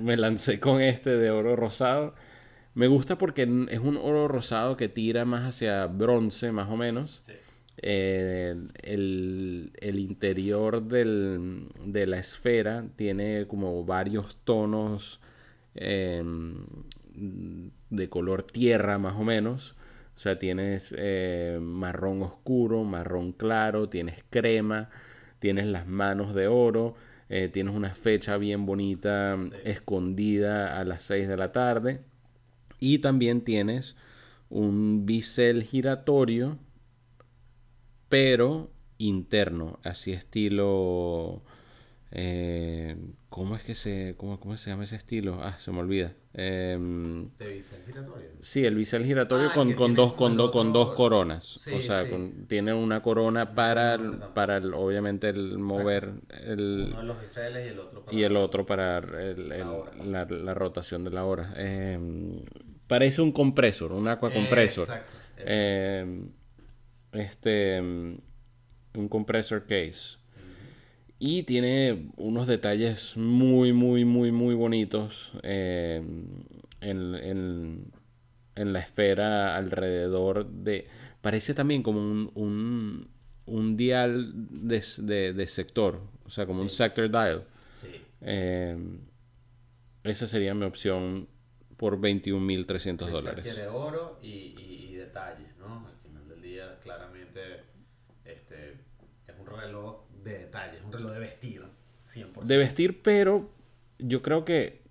me 0.00 0.16
lancé 0.16 0.58
con 0.60 0.80
este 0.80 1.10
de 1.10 1.30
oro 1.30 1.54
rosado. 1.56 2.14
Me 2.74 2.86
gusta 2.86 3.18
porque 3.18 3.42
es 3.70 3.78
un 3.78 3.96
oro 3.96 4.26
rosado 4.26 4.76
que 4.76 4.88
tira 4.88 5.24
más 5.24 5.42
hacia 5.44 5.86
bronce, 5.86 6.50
más 6.50 6.68
o 6.70 6.76
menos. 6.76 7.20
Sí. 7.22 7.32
Eh, 7.76 8.54
el, 8.82 9.72
el 9.80 9.98
interior 9.98 10.82
del- 10.82 11.68
de 11.84 12.06
la 12.06 12.18
esfera 12.18 12.84
tiene 12.96 13.46
como 13.46 13.84
varios 13.84 14.36
tonos 14.44 15.20
eh, 15.74 16.22
de 17.90 18.08
color 18.08 18.42
tierra, 18.44 18.98
más 18.98 19.14
o 19.14 19.24
menos. 19.24 19.76
O 20.14 20.18
sea, 20.18 20.38
tienes 20.38 20.94
eh, 20.96 21.58
marrón 21.60 22.22
oscuro, 22.22 22.84
marrón 22.84 23.32
claro, 23.32 23.88
tienes 23.88 24.22
crema, 24.30 24.88
tienes 25.44 25.66
las 25.66 25.86
manos 25.86 26.34
de 26.34 26.46
oro, 26.48 26.94
eh, 27.28 27.50
tienes 27.52 27.74
una 27.74 27.94
fecha 27.94 28.38
bien 28.38 28.64
bonita 28.64 29.36
Sí. 29.38 29.50
escondida 29.64 30.80
a 30.80 30.84
las 30.86 31.02
6 31.02 31.28
de 31.28 31.36
la 31.36 31.48
tarde. 31.48 32.00
Y 32.80 33.00
también 33.00 33.42
tienes 33.42 33.94
un 34.48 35.04
bisel 35.04 35.62
giratorio, 35.64 36.56
pero 38.08 38.70
interno, 38.96 39.78
así 39.82 40.12
estilo... 40.12 41.42
eh, 42.10 42.96
¿cómo 43.34 43.56
es 43.56 43.64
que 43.64 43.74
se... 43.74 44.14
Cómo, 44.16 44.38
cómo 44.38 44.56
se 44.56 44.70
llama 44.70 44.84
ese 44.84 44.94
estilo? 44.94 45.40
Ah, 45.42 45.58
se 45.58 45.72
me 45.72 45.80
olvida. 45.80 46.12
Em, 46.34 47.30
De 47.36 47.48
bisel 47.48 47.82
giratorio. 47.84 48.28
Sí, 48.40 48.64
el 48.64 48.76
bisel 48.76 49.04
giratorio 49.04 49.48
Ah, 49.50 49.54
con, 49.54 49.72
con 49.72 49.96
dos, 49.96 50.12
con, 50.14 50.36
do- 50.36 50.52
con 50.52 50.72
dos 50.72 50.92
coronas. 50.92 51.44
Sí, 51.44 51.72
o 51.74 51.80
sea, 51.80 52.04
sí. 52.04 52.10
con- 52.10 52.46
tiene 52.46 52.72
una 52.72 53.02
corona 53.02 53.52
para, 53.56 53.94
el- 53.94 54.18
para 54.34 54.58
el- 54.58 54.72
obviamente 54.72 55.30
el 55.30 55.58
mover 55.58 56.12
el, 56.46 56.86
Uno 56.90 56.98
de 57.00 57.04
los 57.06 57.20
biseles 57.20 57.66
y 57.66 57.70
el 57.72 57.78
otro 57.80 58.04
para 58.04 58.16
y 58.16 58.22
el 58.22 58.36
otro 58.36 58.66
para 58.66 58.98
el- 58.98 59.50
el- 59.52 59.68
La 60.12 60.24
la, 60.24 60.24
la 60.26 60.54
rotación 60.54 61.02
de 61.02 61.10
la 61.10 61.24
hora. 61.24 61.52
Eh, 61.56 61.98
parece 62.86 63.20
un 63.20 63.32
compresor, 63.32 63.90
un 63.92 64.06
aqua 64.06 64.32
compresor. 64.32 64.84
Exacto. 64.84 65.10
exacto. 65.38 65.44
Eh, 65.48 66.22
este, 67.12 67.80
un 67.80 69.08
compressor 69.08 69.62
case. 69.66 70.18
Y 71.26 71.44
tiene 71.44 72.10
unos 72.18 72.46
detalles 72.46 73.16
muy, 73.16 73.72
muy, 73.72 74.04
muy, 74.04 74.30
muy 74.30 74.54
bonitos 74.54 75.32
eh, 75.42 76.02
en, 76.82 77.14
en- 77.14 77.92
en 78.56 78.72
la 78.74 78.80
esfera 78.80 79.56
alrededor 79.56 80.46
de... 80.46 80.86
Parece 81.22 81.54
también 81.54 81.82
como 81.82 81.98
un, 82.00 82.30
un, 82.34 83.08
un 83.46 83.76
dial 83.78 84.32
de, 84.36 84.84
de- 84.98 85.32
de 85.32 85.46
sector, 85.46 86.02
o 86.26 86.28
sea, 86.30 86.44
como 86.44 86.60
un 86.60 86.68
sector 86.68 87.10
dial. 87.10 87.44
Sí. 87.70 87.88
Eh, 88.20 88.76
esa 90.02 90.26
sería 90.26 90.52
mi 90.52 90.66
opción 90.66 91.26
por 91.78 91.98
21.300 91.98 92.66
Richard 93.06 93.10
dólares. 93.10 93.44
quiere 93.44 93.66
oro 93.68 94.18
y, 94.22 94.28
y- 94.28 94.88
y 94.90 94.94
detalles, 94.96 95.56
¿no? 95.58 95.86
Al 95.88 95.94
final 96.02 96.28
del 96.28 96.42
día, 96.42 96.78
claramente, 96.82 97.40
este 98.26 98.72
es 99.26 99.34
un 99.40 99.46
reloj 99.46 100.03
de 100.24 100.38
detalles, 100.38 100.82
un 100.84 100.92
reloj 100.92 101.12
de 101.12 101.18
vestir, 101.20 101.62
100%. 102.00 102.42
De 102.46 102.56
vestir, 102.56 103.02
pero 103.02 103.50
yo 103.98 104.22
creo 104.22 104.44
que 104.44 104.82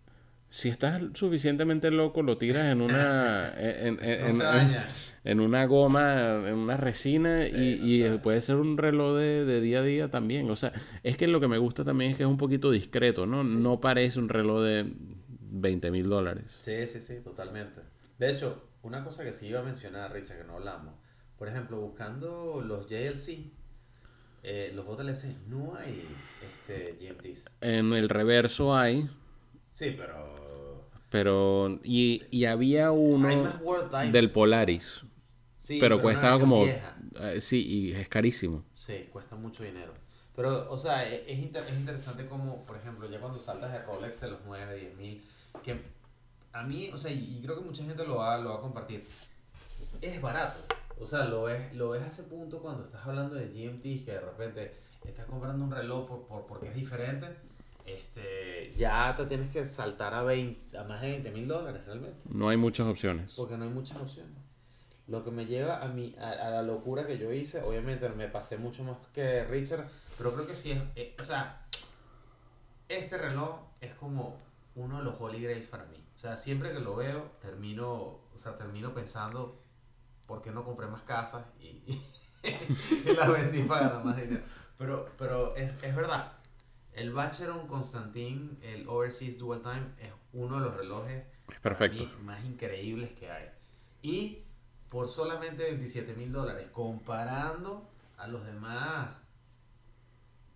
si 0.50 0.69
estás 0.69 1.02
suficientemente 1.15 1.89
loco, 1.89 2.22
lo 2.22 2.38
tiras 2.38 2.65
en 2.72 2.82
una 2.82 3.54
en, 3.58 3.88
en- 3.88 3.96
No 3.96 4.02
en- 4.04 4.32
se 4.32 4.38
en- 4.38 4.38
daña. 4.39 4.88
en 5.24 5.39
una 5.39 5.65
goma, 5.65 6.48
en 6.48 6.54
una 6.56 6.78
resina 6.78 7.46
Sí, 7.48 7.80
y, 7.82 8.04
no 8.08 8.22
puede 8.22 8.39
ser 8.41 8.58
un 8.58 8.78
reloj 8.78 9.17
de, 9.17 9.46
de 9.46 9.62
día 9.62 9.80
a 9.80 9.84
día 9.84 10.12
también. 10.12 10.50
O 10.52 10.56
sea, 10.56 10.72
es 11.02 11.17
que 11.17 11.28
lo 11.28 11.39
que 11.39 11.48
me 11.48 11.58
gusta 11.58 11.84
también 11.84 12.12
es 12.12 12.17
que 12.17 12.24
es 12.24 12.30
un 12.30 12.38
poquito 12.38 12.69
discreto, 12.69 13.26
¿no? 13.26 13.43
No 13.43 13.82
parece 13.82 14.19
un 14.19 14.30
reloj 14.30 14.62
de 14.62 14.93
20 15.56 15.89
mil 15.91 16.08
dólares. 16.08 16.56
Sí, 16.60 16.86
sí, 16.88 17.02
sí, 17.02 17.15
totalmente. 17.24 17.82
De 18.19 18.30
hecho, 18.30 18.69
una 18.84 19.04
cosa 19.04 19.24
que 19.24 19.34
sí 19.34 19.48
iba 19.48 19.60
a 19.62 19.63
mencionar, 19.63 20.13
Richard, 20.13 20.38
que 20.38 20.43
no 20.43 20.54
hablamos. 20.58 20.93
Por 21.38 21.48
ejemplo, 21.48 21.80
buscando 21.82 22.62
los 22.65 22.88
JLC, 22.88 23.52
eh, 24.43 24.71
los 24.75 24.86
JLC, 24.86 25.47
no 25.47 25.75
hay 25.75 26.06
este, 26.41 26.97
GMTs. 26.99 27.45
En 27.62 27.93
el 27.93 28.10
reverso 28.10 28.75
hay, 28.75 29.10
Sí, 29.71 29.95
pero... 29.97 30.89
pero... 31.10 31.79
Y, 31.84 32.23
y 32.29 32.45
había 32.45 32.91
uno 32.91 33.60
del 34.12 34.32
Polaris, 34.32 35.01
Sí, 35.56 35.77
pero 35.79 35.95
una 35.95 36.03
cuesta 36.03 36.38
como... 36.39 36.65
eh, 36.65 37.39
sí, 37.39 37.65
y 37.65 37.91
es 37.93 38.10
carísimo. 38.10 38.63
Sí, 38.73 39.08
cuesta 39.12 39.36
mucho 39.36 39.63
dinero. 39.63 39.93
Pero, 40.36 40.69
o 40.71 40.77
sea, 40.77 41.08
e- 41.08 41.23
es, 41.32 41.39
inter- 41.39 41.63
es 41.69 41.73
interesante 41.77 42.25
como, 42.25 42.65
por 42.65 42.75
ejemplo, 42.77 43.10
ya 43.10 43.19
cuando 43.19 43.39
saltas 43.39 43.71
de 43.71 43.79
Rolex 43.84 44.19
de 44.21 44.32
los 44.32 44.39
9, 44.45 44.75
10 44.75 44.95
mil, 44.97 45.23
que 45.63 45.79
a 46.51 46.63
mí, 46.63 46.89
o 46.91 46.97
sea, 46.97 47.12
y 47.12 47.38
y 47.38 47.41
creo 47.43 47.56
que 47.60 47.65
mucha 47.65 47.84
gente 47.84 48.03
lo 48.06 48.17
va, 48.17 48.38
lo 48.39 48.49
va 48.49 48.56
a 48.58 48.62
compartir, 48.62 49.06
es 50.01 50.19
barato. 50.21 50.60
O 51.03 51.05
sea, 51.05 51.25
lo 51.25 51.43
ves, 51.43 51.73
lo 51.75 51.89
ves 51.89 52.01
a 52.03 52.07
ese 52.07 52.23
punto 52.23 52.59
cuando 52.61 52.83
estás 52.83 53.05
hablando 53.05 53.35
de 53.35 53.47
GMTs, 53.47 54.05
que 54.05 54.11
de 54.13 54.19
repente 54.21 54.73
estás 55.05 55.25
comprando 55.25 55.63
un 55.65 55.71
reloj 55.71 56.07
por, 56.07 56.25
por- 56.27 56.45
porque 56.47 56.69
es 56.69 56.75
diferente, 56.75 57.27
este, 57.85 58.73
ya 58.77 59.13
te 59.15 59.25
tienes 59.25 59.49
que 59.49 59.65
saltar 59.65 60.13
a, 60.13 60.23
20, 60.23 60.77
a 60.77 60.83
más 60.85 61.01
de 61.01 61.09
20 61.11 61.31
mil 61.31 61.47
dólares 61.47 61.85
realmente. 61.85 62.23
No 62.29 62.47
hay 62.49 62.55
muchas 62.57 62.87
opciones. 62.87 63.33
Porque 63.35 63.57
no 63.57 63.65
hay 63.65 63.69
muchas 63.69 63.97
opciones. 63.97 64.33
Lo 65.07 65.23
que 65.23 65.31
me 65.31 65.45
lleva 65.45 65.83
a, 65.83 65.87
mi, 65.89 66.15
a, 66.17 66.29
a 66.31 66.49
la 66.49 66.61
locura 66.63 67.05
que 67.05 67.17
yo 67.17 67.31
hice, 67.33 67.61
obviamente 67.61 68.07
me 68.09 68.29
pasé 68.29 68.57
mucho 68.57 68.85
más 68.85 68.95
que 69.13 69.43
Richard, 69.43 69.85
pero 70.17 70.33
creo 70.33 70.47
que 70.47 70.55
sí 70.55 70.71
es, 70.71 70.81
eh, 70.95 71.15
o 71.19 71.23
sea, 71.25 71.65
este 72.87 73.17
reloj 73.17 73.59
es 73.81 73.93
como 73.95 74.37
uno 74.75 74.99
de 74.99 75.03
los 75.03 75.15
holy 75.19 75.41
grails 75.41 75.67
para 75.67 75.83
mí. 75.85 75.97
O 76.15 76.17
sea, 76.17 76.37
siempre 76.37 76.71
que 76.71 76.79
lo 76.79 76.95
veo, 76.95 77.31
termino, 77.41 77.91
o 77.93 78.37
sea, 78.37 78.57
termino 78.57 78.93
pensando, 78.93 79.59
¿por 80.27 80.41
qué 80.41 80.51
no 80.51 80.63
compré 80.63 80.88
más 80.88 81.01
casas 81.03 81.45
y, 81.59 81.83
y 82.43 83.13
las 83.13 83.29
vendí 83.31 83.63
para 83.63 83.88
ganar 83.89 84.05
más 84.05 84.17
dinero? 84.17 84.43
Pero, 84.77 85.09
pero 85.17 85.55
es, 85.55 85.71
es 85.83 85.95
verdad, 85.95 86.33
El 86.93 87.12
Vacheron 87.13 87.67
Constantin, 87.67 88.57
el 88.62 88.88
Overseas 88.88 89.38
Dual 89.38 89.62
Time, 89.62 89.86
es 89.99 90.12
uno 90.33 90.59
de 90.59 90.65
los 90.65 90.75
relojes 90.75 91.23
Es 91.49 91.59
perfecto. 91.59 92.03
mí 92.03 92.12
más 92.23 92.43
increíbles 92.43 93.12
que 93.13 93.31
hay. 93.31 93.49
Y 94.01 94.43
por 94.89 95.07
solamente 95.07 95.63
27 95.63 96.13
mil 96.13 96.31
dólares, 96.31 96.69
comparando 96.71 97.89
a 98.17 98.27
los 98.27 98.45
demás, 98.45 99.09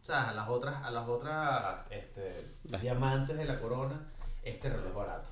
o 0.01 0.05
sea, 0.05 0.29
a 0.29 0.33
las 0.33 0.47
otras, 0.47 0.83
a 0.83 0.91
las 0.91 1.07
otras 1.07 1.85
este, 1.89 2.51
Las- 2.69 2.81
diamantes 2.81 3.35
de 3.37 3.45
la 3.45 3.59
corona, 3.59 3.99
este 4.43 4.69
reloj 4.69 4.93
barato. 4.93 5.29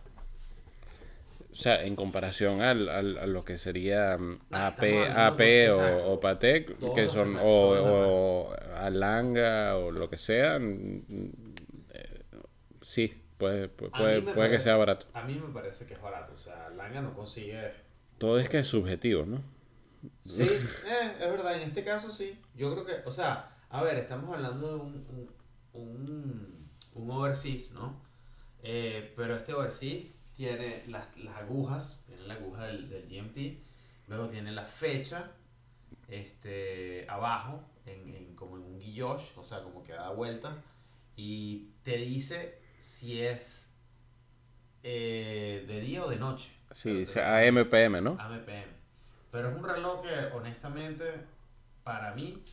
O 1.56 1.58
sea, 1.58 1.84
en 1.86 1.96
comparación 1.96 2.62
al, 2.62 2.90
al- 2.90 3.18
a 3.18 3.26
lo 3.28 3.46
que 3.46 3.58
sería 3.58 4.18
mm, 4.18 4.40
AP, 4.52 5.08
AP 5.10 5.72
o, 5.72 6.14
o 6.14 6.20
Patek, 6.20 6.78
Todos 6.78 6.94
que 6.94 7.08
son, 7.08 7.38
o, 7.38 8.52
o 8.52 8.54
Alanga 8.76 9.78
o 9.78 9.90
lo 9.92 10.10
que 10.10 10.18
sea, 10.18 10.60
mm, 10.60 11.04
eh, 11.94 12.22
sí, 12.82 13.14
puede, 13.38 13.70
puede, 13.70 14.22
puede, 14.22 14.50
que 14.50 14.60
sea 14.60 14.76
barato. 14.76 15.06
A 15.14 15.24
mí 15.24 15.36
me 15.36 15.54
parece 15.54 15.86
que 15.86 15.94
es 15.94 16.02
barato, 16.02 16.34
o 16.34 16.38
sea, 16.38 16.70
Langa 16.76 17.02
no 17.02 17.14
consigue... 17.16 17.72
Todo 18.18 18.38
es 18.40 18.50
que 18.50 18.60
es 18.60 18.68
subjetivo, 18.68 19.26
¿no? 19.26 19.42
Sí, 20.22 20.44
eh, 20.44 21.14
es 21.20 21.32
verdad, 21.32 21.56
en 21.56 21.62
este 21.64 21.84
caso 21.84 22.12
sí. 22.12 22.38
Yo 22.56 22.72
creo 22.74 22.86
que, 22.86 23.08
o 23.08 23.12
sea, 23.12 23.58
a 23.70 23.82
ver, 23.84 23.98
estamos 23.98 24.30
hablando 24.34 24.68
de 24.68 24.76
un, 24.76 25.06
un, 25.74 25.82
un, 25.82 26.70
un 26.94 27.12
overseas, 27.12 27.72
¿no? 27.72 28.02
Eh, 28.64 29.14
pero 29.16 29.36
este 29.36 29.54
overseas 29.54 30.06
tiene 30.36 30.84
las, 30.88 31.16
las 31.18 31.36
agujas, 31.38 32.04
tiene 32.08 32.24
la 32.24 32.34
aguja 32.36 32.66
del, 32.66 32.90
del 32.90 33.08
GMT, 33.08 33.60
luego 34.10 34.28
tiene 34.28 34.52
la 34.52 34.66
fecha 34.66 35.32
este, 36.08 37.06
abajo, 37.10 37.64
en, 37.86 38.14
en- 38.14 38.36
como 38.36 38.58
en 38.58 38.64
un 38.64 38.80
guilloche, 38.80 39.32
o 39.38 39.44
sea, 39.44 39.62
como 39.64 39.84
que 39.84 39.94
da 39.94 40.10
vuelta, 40.10 40.58
y 41.16 41.70
te 41.84 41.98
dice 41.98 42.60
si 42.78 43.22
es 43.22 43.72
eh, 44.84 45.64
de 45.68 45.80
día 45.80 46.04
o 46.04 46.10
de 46.10 46.18
noche. 46.18 46.52
Sí, 46.72 46.92
dice 46.94 47.22
lo- 47.22 47.28
AMPM, 47.28 48.02
¿no? 48.04 48.18
AMPM. 48.20 48.76
Pero 49.32 49.50
es 49.50 49.56
un 49.56 49.64
reloj 49.68 50.02
que, 50.02 50.14
honestamente, 50.36 51.04
para 51.84 52.14
mí 52.14 52.44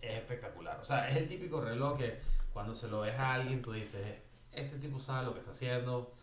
es 0.00 0.14
espectacular. 0.18 0.78
O 0.80 0.84
sea, 0.84 1.08
es 1.08 1.16
el 1.16 1.26
típico 1.28 1.60
reloj 1.60 1.98
que 1.98 2.18
cuando 2.52 2.74
se 2.74 2.88
lo 2.88 3.00
ves 3.00 3.14
a 3.16 3.34
alguien, 3.34 3.62
tú 3.62 3.72
dices, 3.72 4.18
este 4.52 4.78
tipo 4.78 4.98
sabe 5.00 5.26
lo 5.26 5.32
que 5.34 5.40
está 5.40 5.52
haciendo, 5.52 6.14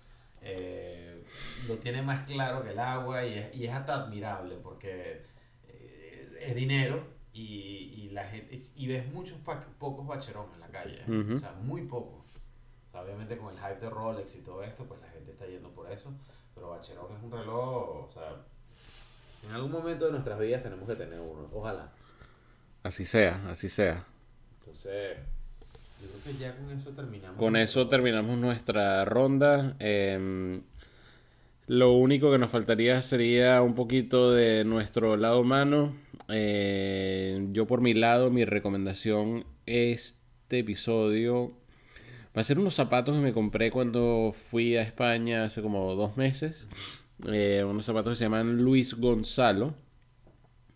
eh, 0.42 1.24
lo 1.68 1.78
tiene 1.78 2.02
más 2.02 2.26
claro 2.26 2.64
que 2.64 2.72
el 2.72 2.80
agua 2.80 3.26
y 3.26 3.34
es, 3.38 3.56
y 3.56 3.66
es 3.66 3.72
hasta 3.74 3.96
admirable 3.96 4.56
porque 4.64 5.24
eh, 5.68 6.38
es 6.42 6.56
dinero 6.56 7.04
y, 7.34 7.44
y 7.96 8.10
la 8.12 8.26
gente, 8.26 8.60
y 8.76 8.88
ves 8.88 9.06
muchos 9.12 9.38
pa- 9.40 9.60
pocos 9.78 10.06
bacherones 10.08 10.54
en 10.56 10.60
la 10.62 10.68
calle. 10.70 11.02
¿eh? 11.08 11.34
O 11.36 11.38
sea, 11.38 11.52
muy 11.54 11.84
pocos. 11.84 12.26
O 12.88 12.92
sea, 12.92 13.02
obviamente 13.02 13.38
con 13.38 13.54
el 13.54 13.60
hype 13.60 13.80
de 13.80 13.90
Rolex 13.90 14.36
y 14.36 14.42
todo 14.42 14.64
esto, 14.64 14.84
pues 14.86 15.00
la 15.02 15.08
gente 15.10 15.32
está 15.32 15.46
yendo 15.46 15.70
por 15.72 15.92
eso. 15.92 16.12
Pero 16.56 16.70
Bacheron 16.72 17.16
es 17.16 17.24
un 17.24 17.32
reloj, 17.32 18.06
o 18.06 18.10
sea, 18.10 18.36
en 19.48 19.52
algún 19.54 19.72
momento 19.72 20.06
de 20.08 20.12
nuestras 20.12 20.40
vidas 20.40 20.64
tenemos 20.64 20.88
que 20.90 20.96
tener 20.96 21.20
uno. 21.20 21.48
Ojalá. 21.54 21.90
Así 22.84 23.06
sea, 23.06 23.40
así 23.50 23.70
sea. 23.70 24.04
Entonces, 24.60 25.18
Con 27.38 27.56
eso 27.56 27.88
terminamos 27.88 28.38
nuestra 28.38 29.04
ronda. 29.06 29.76
Em, 29.80 30.62
lo 31.68 31.94
único 31.94 32.32
que 32.32 32.38
nos 32.38 32.52
faltaría 32.52 33.02
sería 33.02 33.62
un 33.62 33.76
poquito 33.76 34.32
de 34.32 34.64
nuestro 34.66 35.18
lado 35.18 35.42
humano. 35.42 35.96
Eh, 36.28 37.48
yo 37.52 37.68
por 37.68 37.82
mi 37.82 37.94
lado, 37.94 38.32
mi 38.32 38.46
recomendación 38.46 39.46
este 39.66 40.60
episodio 40.60 41.54
va 42.36 42.42
a 42.42 42.44
ser 42.44 42.60
unos 42.60 42.76
zapatos 42.76 43.18
que 43.18 43.24
me 43.24 43.34
compré 43.34 43.72
cuando 43.72 44.34
fui 44.50 44.78
a 44.78 44.82
España 44.82 45.44
hace 45.44 45.62
como 45.62 45.96
dos 45.96 46.18
meses. 46.18 46.68
Eh, 47.28 47.64
unos 47.68 47.86
zapatos 47.86 48.14
que 48.14 48.18
se 48.18 48.26
llaman 48.26 48.58
Luis 48.58 48.94
Gonzalo. 48.94 49.74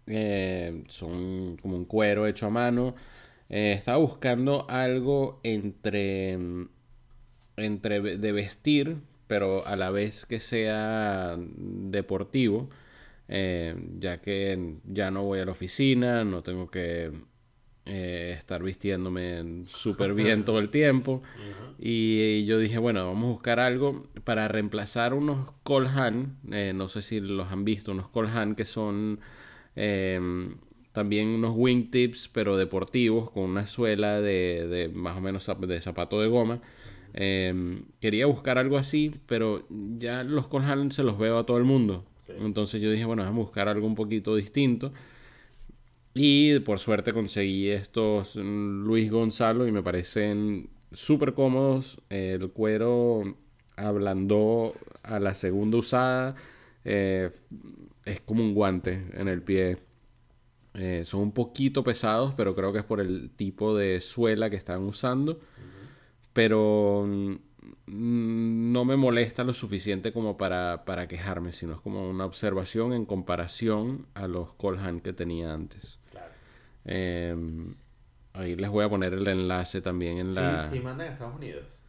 Eh, 0.06 0.84
son 0.90 1.58
como 1.58 1.78
un 1.78 1.86
cuero 1.86 2.28
hecho 2.28 2.48
a 2.48 2.50
mano. 2.50 2.96
Eh, 3.50 3.74
estaba 3.74 3.98
buscando 3.98 4.66
algo 4.70 5.40
entre, 5.44 6.38
entre 7.58 8.18
de 8.18 8.32
vestir, 8.32 8.98
pero 9.28 9.66
a 9.66 9.76
la 9.76 9.90
vez 9.90 10.26
que 10.26 10.40
sea 10.40 11.36
deportivo, 11.38 12.70
eh, 13.28 13.76
ya 14.00 14.22
que 14.22 14.78
ya 14.86 15.12
no 15.12 15.24
voy 15.24 15.40
a 15.40 15.46
la 15.46 15.52
oficina, 15.52 16.24
no 16.24 16.44
tengo 16.44 16.70
que 16.70 17.12
eh, 17.86 18.34
estar 18.38 18.64
vistiéndome 18.64 19.66
súper 19.66 20.14
bien 20.14 20.46
todo 20.46 20.60
el 20.60 20.70
tiempo. 20.70 21.22
Y 21.78 22.46
yo 22.46 22.58
dije, 22.58 22.78
bueno, 22.78 23.06
vamos 23.06 23.26
a 23.26 23.32
buscar 23.32 23.60
algo 23.60 24.08
para 24.24 24.48
reemplazar 24.48 25.14
unos 25.14 25.50
Colhan, 25.64 26.38
eh, 26.52 26.72
no 26.74 26.88
sé 26.88 27.02
si 27.02 27.20
los 27.20 27.52
han 27.52 27.66
visto, 27.66 27.92
unos 27.92 28.08
Colhan 28.08 28.56
que 28.56 28.64
son 28.64 29.20
eh, 29.76 30.18
también 30.94 31.28
unos 31.28 31.54
wingtips, 31.56 32.30
pero 32.32 32.56
deportivos, 32.56 33.32
con 33.32 33.44
una 33.44 33.68
suela 33.68 34.22
de, 34.22 34.68
de 34.68 34.90
más 34.90 35.18
o 35.18 35.22
menos 35.22 35.50
de 35.60 35.82
zapato 35.82 36.22
de 36.22 36.28
goma. 36.28 36.62
Eh, 37.16 37.84
quería 38.00 38.26
buscar 38.26 38.58
algo 38.58 38.78
así, 38.78 39.14
pero 39.28 39.66
ya 39.70 40.24
los 40.24 40.48
Colhan 40.48 40.92
se 40.92 41.04
los 41.04 41.18
veo 41.18 41.38
a 41.38 41.46
todo 41.46 41.58
el 41.58 41.64
mundo. 41.64 42.06
Sí. 42.18 42.34
Entonces 42.40 42.82
yo 42.82 42.92
dije, 42.92 43.06
bueno, 43.06 43.24
vamos 43.24 43.42
a 43.42 43.46
buscar 43.46 43.68
algo 43.68 43.86
un 43.86 43.96
poquito 43.96 44.36
distinto. 44.36 44.94
Y 46.14 46.60
por 46.60 46.80
suerte 46.80 47.12
conseguí 47.12 47.70
estos 47.70 48.36
mm, 48.36 48.86
Luis 48.86 49.12
Gonzalo 49.12 49.68
y 49.68 49.72
me 49.72 49.82
parecen 49.82 50.70
súper 50.92 51.34
cómodos. 51.34 52.02
El 52.10 52.52
cuero 52.52 53.36
ablandó 53.76 54.74
a 55.02 55.20
la 55.20 55.34
segunda 55.34 55.78
usada. 55.78 56.36
Eh, 56.86 57.32
es 58.06 58.22
como 58.22 58.44
un 58.44 58.54
guante 58.54 59.08
en 59.14 59.28
el 59.28 59.42
pie. 59.42 59.78
Eh, 60.76 61.04
son 61.06 61.22
un 61.22 61.32
poquito 61.32 61.84
pesados, 61.84 62.34
pero 62.36 62.56
creo 62.56 62.74
que 62.74 62.80
es 62.80 62.86
por 62.86 63.00
el 63.00 63.30
tipo 63.30 63.76
de 63.76 64.02
suela 64.02 64.50
que 64.50 64.56
están 64.56 64.84
usando. 64.84 65.40
Pero 66.34 67.06
mm, 67.08 67.36
no 67.86 68.86
me 68.86 68.96
molesta 68.96 69.44
lo 69.44 69.54
suficiente 69.54 70.12
como 70.12 70.36
para, 70.36 70.84
para 70.86 71.08
quejarme, 71.08 71.52
sino 71.52 71.74
es 71.74 71.82
como 71.82 72.10
una 72.10 72.26
observación 72.26 72.94
en 72.94 73.06
comparación 73.06 74.08
a 74.16 74.28
los 74.28 74.54
Colhan 74.54 75.00
que 75.00 75.14
tenía 75.14 75.54
antes. 75.54 76.00
Claro. 76.12 76.32
Eh, 76.86 77.36
ahí 78.34 78.56
les 78.56 78.70
voy 78.70 78.84
a 78.84 78.90
poner 78.90 79.14
el 79.14 79.28
enlace 79.28 79.82
también 79.82 80.18
en 80.18 80.34
la... 80.34 80.60
Sí, 80.62 80.78
sí, 80.78 80.80
mandan 80.80 81.08
a 81.08 81.12
Estados 81.12 81.36
Unidos. 81.36 81.80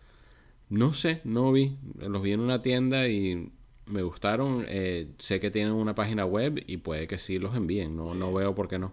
No 0.68 0.92
sé, 0.92 1.20
no 1.24 1.52
vi. 1.52 1.78
Los 1.98 2.22
vi 2.22 2.32
en 2.32 2.40
una 2.40 2.62
tienda 2.62 3.08
y 3.08 3.50
me 3.86 4.02
gustaron. 4.02 4.64
Eh, 4.68 5.08
sé 5.18 5.40
que 5.40 5.50
tienen 5.50 5.72
una 5.72 5.94
página 5.94 6.24
web 6.26 6.62
y 6.66 6.78
puede 6.78 7.06
que 7.06 7.18
sí 7.18 7.38
los 7.38 7.54
envíen. 7.56 7.96
No, 7.96 8.14
no 8.14 8.32
veo 8.32 8.54
por 8.54 8.68
qué 8.68 8.78
no. 8.78 8.92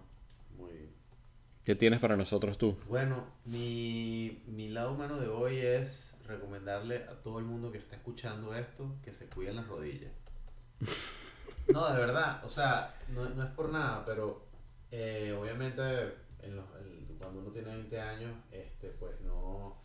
Muy 0.58 0.72
bien. 0.72 0.90
¿Qué 1.64 1.74
tienes 1.74 2.00
para 2.00 2.16
nosotros 2.16 2.58
tú? 2.58 2.76
Bueno, 2.88 3.24
mi, 3.44 4.42
mi 4.46 4.68
lado 4.68 4.92
humano 4.92 5.18
de 5.18 5.28
hoy 5.28 5.56
es 5.58 6.16
recomendarle 6.26 7.04
a 7.04 7.14
todo 7.22 7.38
el 7.38 7.44
mundo 7.44 7.72
que 7.72 7.78
está 7.78 7.96
escuchando 7.96 8.54
esto 8.54 8.94
que 9.04 9.12
se 9.12 9.26
cuiden 9.26 9.56
las 9.56 9.66
rodillas. 9.68 10.12
No, 11.72 11.92
de 11.92 11.98
verdad, 12.00 12.44
o 12.44 12.48
sea, 12.48 12.94
no, 13.14 13.28
no 13.30 13.42
es 13.44 13.50
por 13.50 13.70
nada, 13.70 14.04
pero 14.04 14.44
eh, 14.90 15.36
obviamente 15.40 15.82
en 16.42 16.56
los- 16.56 16.64
el- 16.80 17.16
cuando 17.18 17.40
uno 17.40 17.50
tiene 17.50 17.74
20 17.76 18.00
años, 18.00 18.32
este, 18.50 18.88
pues 18.88 19.20
no, 19.20 19.76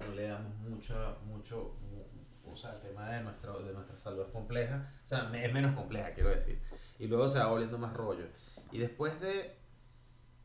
no 0.00 0.14
le 0.14 0.28
damos 0.28 0.56
mucho, 0.60 0.94
mucho, 1.26 1.74
mu- 1.90 2.15
o 2.56 2.58
sea, 2.58 2.72
el 2.72 2.80
tema 2.80 3.10
de, 3.10 3.20
nuestro, 3.20 3.60
de 3.60 3.72
nuestra 3.74 3.96
salud 3.96 4.22
es 4.22 4.32
compleja, 4.32 4.94
o 5.04 5.06
sea, 5.06 5.30
es 5.34 5.52
menos 5.52 5.74
compleja, 5.74 6.08
quiero 6.14 6.30
decir, 6.30 6.58
y 6.98 7.06
luego 7.06 7.28
se 7.28 7.38
va 7.38 7.48
volviendo 7.48 7.76
más 7.76 7.92
rollo. 7.92 8.24
Y 8.72 8.78
después 8.78 9.20
de 9.20 9.58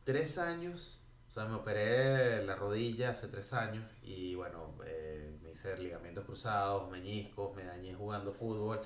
tres 0.04 0.36
años, 0.36 1.00
o 1.26 1.30
sea, 1.30 1.46
me 1.46 1.54
operé 1.54 2.44
la 2.44 2.54
rodilla 2.54 3.10
hace 3.10 3.28
tres 3.28 3.54
años 3.54 3.90
y 4.02 4.34
bueno, 4.34 4.74
eh, 4.84 5.38
me 5.42 5.52
hice 5.52 5.74
ligamentos 5.78 6.26
cruzados, 6.26 6.90
meñiscos, 6.90 7.56
me 7.56 7.64
dañé 7.64 7.94
jugando 7.94 8.34
fútbol. 8.34 8.82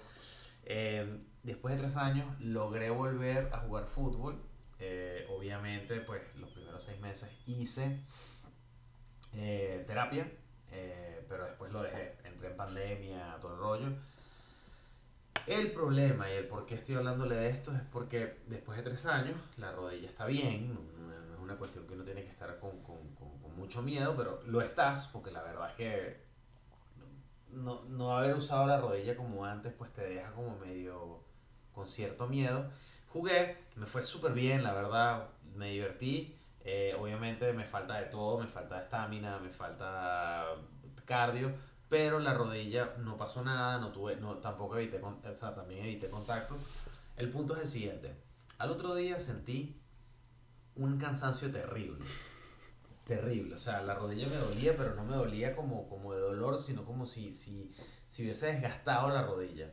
Eh, 0.62 1.24
después 1.43 1.74
de 1.74 1.81
tres 1.81 1.97
años 1.97 2.27
logré 2.41 2.91
volver 2.91 3.51
a 3.53 3.59
jugar 3.59 3.87
fútbol. 3.87 4.41
Eh, 4.79 5.27
obviamente, 5.31 6.01
pues 6.01 6.22
los 6.37 6.51
primeros 6.51 6.83
seis 6.85 7.01
meses 7.01 7.29
hice 7.47 8.05
eh, 9.33 9.83
terapia, 9.85 10.31
eh, 10.70 11.24
pero 11.29 11.47
después 11.47 11.72
lo 11.72 11.83
dejé. 11.83 12.14
Entré 12.37 12.51
en 12.51 12.57
pandemia, 12.57 13.37
todo 13.41 13.55
el 13.55 13.59
rollo. 13.59 13.89
El 15.47 15.70
problema 15.72 16.28
y 16.30 16.34
el 16.34 16.47
por 16.49 16.66
qué 16.66 16.74
estoy 16.74 16.97
hablándole 16.97 17.37
de 17.37 17.49
esto 17.51 17.72
es 17.72 17.80
porque 17.93 18.39
después 18.49 18.76
de 18.78 18.82
tres 18.84 19.07
años 19.07 19.37
la 19.59 19.70
rodilla 19.72 20.09
está 20.09 20.26
bien, 20.26 20.74
no, 20.74 20.80
es 21.34 21.41
una 21.41 21.55
cuestión 21.57 21.87
que 21.87 21.95
uno 21.95 22.03
tiene 22.05 22.22
que 22.24 22.30
estar 22.30 22.59
con, 22.59 22.82
con- 22.82 23.14
con- 23.14 23.39
con 23.39 23.57
mucho 23.57 23.80
miedo, 23.80 24.14
pero 24.16 24.43
lo 24.47 24.61
estás 24.61 25.07
porque 25.12 25.30
la 25.30 25.43
verdad 25.43 25.68
es 25.70 25.74
que 25.74 26.26
no, 27.53 27.82
no 27.84 28.16
haber 28.16 28.34
usado 28.34 28.66
la 28.66 28.78
rodilla 28.80 29.16
como 29.16 29.45
antes 29.45 29.72
pues 29.72 29.93
te 29.93 30.03
deja 30.03 30.32
como 30.32 30.59
medio 30.59 31.20
con 31.72 31.87
cierto 31.87 32.26
miedo. 32.26 32.68
Jugué, 33.12 33.57
me 33.76 33.87
fue 33.87 34.03
súper 34.03 34.32
bien, 34.32 34.62
la 34.62 34.72
verdad, 34.72 35.28
me 35.55 35.70
divertí, 35.70 36.32
Eh, 36.68 36.97
obviamente 36.99 37.53
me 37.53 37.64
falta 37.64 37.95
de 38.01 38.07
todo, 38.07 38.39
me 38.39 38.49
falta 38.49 38.82
estamina, 38.82 39.39
me 39.39 39.51
falta 39.51 40.47
cardio, 41.05 41.53
pero 41.89 42.18
la 42.18 42.34
rodilla 42.34 42.95
no 42.99 43.16
pasó 43.16 43.43
nada, 43.43 43.78
no 43.78 43.93
tuve, 43.93 44.16
no, 44.16 44.39
tampoco 44.39 44.76
evité, 44.76 45.01
o 45.01 45.34
sea, 45.34 45.55
también 45.55 45.84
evité 45.84 46.09
contacto. 46.09 46.57
El 47.16 47.30
punto 47.30 47.55
es 47.55 47.62
el 47.62 47.68
siguiente. 47.68 48.14
Al 48.59 48.70
otro 48.70 48.95
día 48.95 49.20
sentí 49.20 49.80
un 50.74 50.99
cansancio 50.99 51.51
terrible. 51.51 52.05
Terrible. 53.07 53.55
O 53.55 53.59
sea, 53.59 53.82
la 53.82 53.95
rodilla 53.95 54.26
me 54.28 54.37
dolía, 54.37 54.76
pero 54.76 54.95
no 54.95 55.05
me 55.05 55.14
dolía 55.14 55.55
como, 55.55 55.89
como 55.89 56.12
de 56.12 56.20
dolor, 56.20 56.59
sino 56.59 56.84
como 56.84 57.07
si, 57.07 57.32
si, 57.32 57.72
si 58.07 58.22
hubiese 58.22 58.47
desgastado 58.47 59.09
la 59.11 59.22
rodilla. 59.22 59.70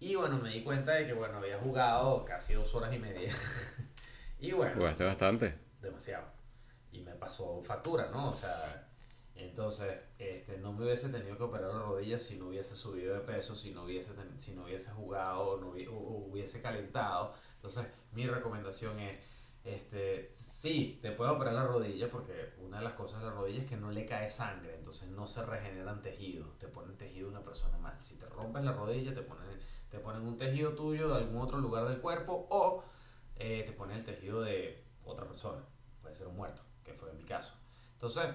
Y 0.00 0.14
bueno, 0.14 0.38
me 0.38 0.50
di 0.50 0.62
cuenta 0.62 0.92
de 0.92 1.06
que, 1.06 1.12
bueno, 1.12 1.38
había 1.38 1.58
jugado 1.58 2.24
casi 2.24 2.54
dos 2.54 2.74
horas 2.74 2.92
y 2.94 2.98
media. 2.98 3.32
y 4.38 4.52
bueno. 4.52 4.76
Jugaste 4.76 5.04
bastante. 5.04 5.58
Demasiado. 5.80 6.26
Y 6.90 7.02
me 7.02 7.12
pasó 7.12 7.60
factura, 7.62 8.10
¿no? 8.10 8.30
O 8.30 8.34
sea, 8.34 8.83
entonces, 9.36 9.98
este, 10.18 10.58
no 10.58 10.72
me 10.72 10.84
hubiese 10.84 11.08
tenido 11.08 11.36
que 11.36 11.42
operar 11.42 11.74
la 11.74 11.82
rodilla 11.82 12.18
si 12.18 12.36
no 12.36 12.48
hubiese 12.48 12.76
subido 12.76 13.14
de 13.14 13.20
peso, 13.20 13.56
si 13.56 13.72
no 13.72 13.84
hubiese, 13.84 14.12
si 14.36 14.52
no 14.52 14.64
hubiese 14.64 14.90
jugado, 14.92 15.58
no 15.58 15.70
hubiese, 15.70 15.90
hubiese 15.90 16.62
calentado. 16.62 17.34
Entonces, 17.56 17.86
mi 18.12 18.26
recomendación 18.26 18.98
es, 19.00 19.18
este, 19.64 20.26
sí, 20.26 20.98
te 21.02 21.10
puedes 21.12 21.34
operar 21.34 21.54
la 21.54 21.64
rodilla 21.64 22.10
porque 22.10 22.52
una 22.60 22.78
de 22.78 22.84
las 22.84 22.92
cosas 22.92 23.20
de 23.20 23.26
la 23.26 23.32
rodilla 23.32 23.60
es 23.60 23.66
que 23.66 23.76
no 23.76 23.90
le 23.90 24.04
cae 24.06 24.28
sangre, 24.28 24.76
entonces 24.76 25.08
no 25.08 25.26
se 25.26 25.44
regeneran 25.44 26.02
tejidos, 26.02 26.56
te 26.58 26.68
ponen 26.68 26.96
tejido 26.96 27.28
una 27.28 27.42
persona 27.42 27.76
mal. 27.78 27.96
Si 28.02 28.16
te 28.16 28.26
rompes 28.26 28.62
la 28.62 28.72
rodilla, 28.72 29.14
te 29.14 29.22
ponen, 29.22 29.58
te 29.90 29.98
ponen 29.98 30.22
un 30.22 30.36
tejido 30.36 30.74
tuyo 30.74 31.08
de 31.08 31.16
algún 31.16 31.40
otro 31.40 31.58
lugar 31.58 31.88
del 31.88 32.00
cuerpo 32.00 32.46
o 32.50 32.84
eh, 33.36 33.64
te 33.66 33.72
ponen 33.72 33.96
el 33.96 34.04
tejido 34.04 34.42
de 34.42 34.84
otra 35.04 35.26
persona, 35.26 35.62
puede 36.02 36.14
ser 36.14 36.28
un 36.28 36.36
muerto, 36.36 36.62
que 36.84 36.92
fue 36.92 37.10
en 37.10 37.16
mi 37.16 37.24
caso. 37.24 37.54
Entonces, 37.94 38.26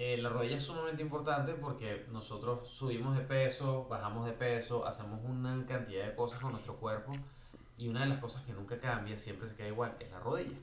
eh, 0.00 0.16
la 0.16 0.28
rodilla 0.28 0.56
es 0.56 0.62
sumamente 0.62 1.02
importante 1.02 1.54
porque 1.54 2.06
nosotros 2.12 2.68
subimos 2.68 3.18
de 3.18 3.24
peso, 3.24 3.88
bajamos 3.90 4.26
de 4.26 4.32
peso, 4.32 4.86
hacemos 4.86 5.18
una 5.24 5.66
cantidad 5.66 6.06
de 6.06 6.14
cosas 6.14 6.38
con 6.40 6.52
nuestro 6.52 6.76
cuerpo 6.76 7.14
y 7.76 7.88
una 7.88 8.02
de 8.02 8.06
las 8.06 8.20
cosas 8.20 8.44
que 8.44 8.52
nunca 8.52 8.78
cambia, 8.78 9.18
siempre 9.18 9.48
se 9.48 9.56
queda 9.56 9.66
igual, 9.66 9.96
es 9.98 10.12
la 10.12 10.20
rodilla. 10.20 10.56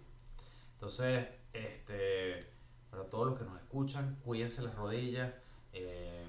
Entonces, 0.72 1.28
este, 1.52 2.48
para 2.90 3.04
todos 3.10 3.28
los 3.28 3.38
que 3.38 3.44
nos 3.44 3.60
escuchan, 3.62 4.18
cuídense 4.24 4.62
las 4.62 4.74
rodillas, 4.74 5.34
eh, 5.74 6.26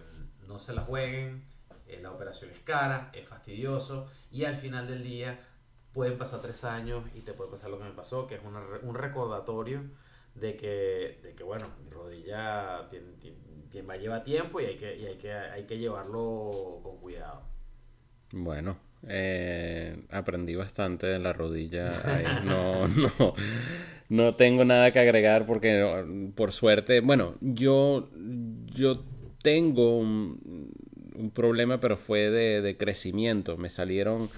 no 0.48 0.58
se 0.58 0.72
las 0.72 0.84
jueguen, 0.86 1.44
eh, 1.86 2.00
la 2.02 2.10
operación 2.10 2.50
es 2.50 2.58
cara, 2.58 3.10
es 3.12 3.28
fastidioso 3.28 4.08
y 4.32 4.46
al 4.46 4.56
final 4.56 4.88
del 4.88 5.04
día 5.04 5.38
pueden 5.92 6.18
pasar 6.18 6.40
tres 6.40 6.64
años 6.64 7.04
y 7.14 7.20
te 7.20 7.34
puede 7.34 7.52
pasar 7.52 7.70
lo 7.70 7.78
que 7.78 7.84
me 7.84 7.92
pasó, 7.92 8.26
que 8.26 8.34
es 8.34 8.40
un 8.42 8.94
recordatorio 8.96 9.84
de 10.40 10.56
que, 10.56 11.18
de 11.22 11.34
que 11.34 11.44
bueno, 11.44 11.66
mi 11.82 11.90
rodilla 11.90 12.88
tiene, 12.90 13.06
tiene, 13.70 13.86
va 13.86 13.94
a 13.94 13.98
llevar 13.98 14.24
tiempo 14.24 14.60
y 14.60 14.66
hay 14.66 14.76
que, 14.76 14.96
y 14.96 15.06
hay 15.06 15.16
que, 15.16 15.32
hay 15.32 15.64
que 15.64 15.78
llevarlo 15.78 16.80
con 16.82 16.98
cuidado. 16.98 17.42
Bueno, 18.32 18.78
eh, 19.06 19.96
aprendí 20.10 20.54
bastante 20.54 21.06
de 21.06 21.18
la 21.18 21.32
rodilla. 21.32 21.94
No, 22.44 22.88
no, 22.88 23.34
no 24.08 24.34
tengo 24.34 24.64
nada 24.64 24.92
que 24.92 24.98
agregar 25.00 25.46
porque 25.46 26.32
por 26.34 26.52
suerte, 26.52 27.00
bueno, 27.00 27.34
yo, 27.40 28.08
yo 28.74 28.92
tengo 29.42 29.96
un, 29.96 30.70
un 31.16 31.30
problema, 31.30 31.80
pero 31.80 31.96
fue 31.96 32.30
de, 32.30 32.60
de 32.62 32.76
crecimiento. 32.76 33.56
Me 33.56 33.68
salieron 33.68 34.28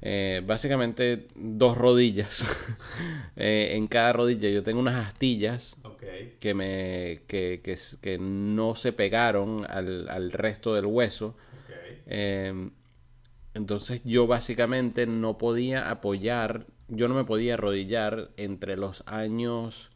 eh, 0.00 0.42
básicamente 0.46 1.26
dos 1.34 1.76
rodillas 1.76 2.44
eh, 3.36 3.70
en 3.72 3.88
cada 3.88 4.12
rodilla. 4.12 4.48
Yo 4.48 4.62
tengo 4.62 4.80
unas 4.80 5.06
astillas 5.06 5.76
que, 6.40 6.54
me, 6.54 7.22
que, 7.26 7.60
que, 7.62 7.76
que, 8.00 8.18
no 8.18 8.74
se 8.74 8.92
pegaron 8.92 9.66
al, 9.68 10.08
al 10.08 10.30
resto 10.32 10.74
del 10.74 10.86
hueso. 10.86 11.36
Em, 12.06 12.70
entonces 13.54 14.02
yo 14.04 14.26
básicamente 14.26 15.06
no 15.06 15.36
podía 15.36 15.90
apoyar, 15.90 16.66
yo 16.88 17.08
no 17.08 17.14
me 17.14 17.24
podía 17.24 17.54
arrodillar 17.54 18.30
entre 18.36 18.76
los 18.76 19.02
años 19.06 19.90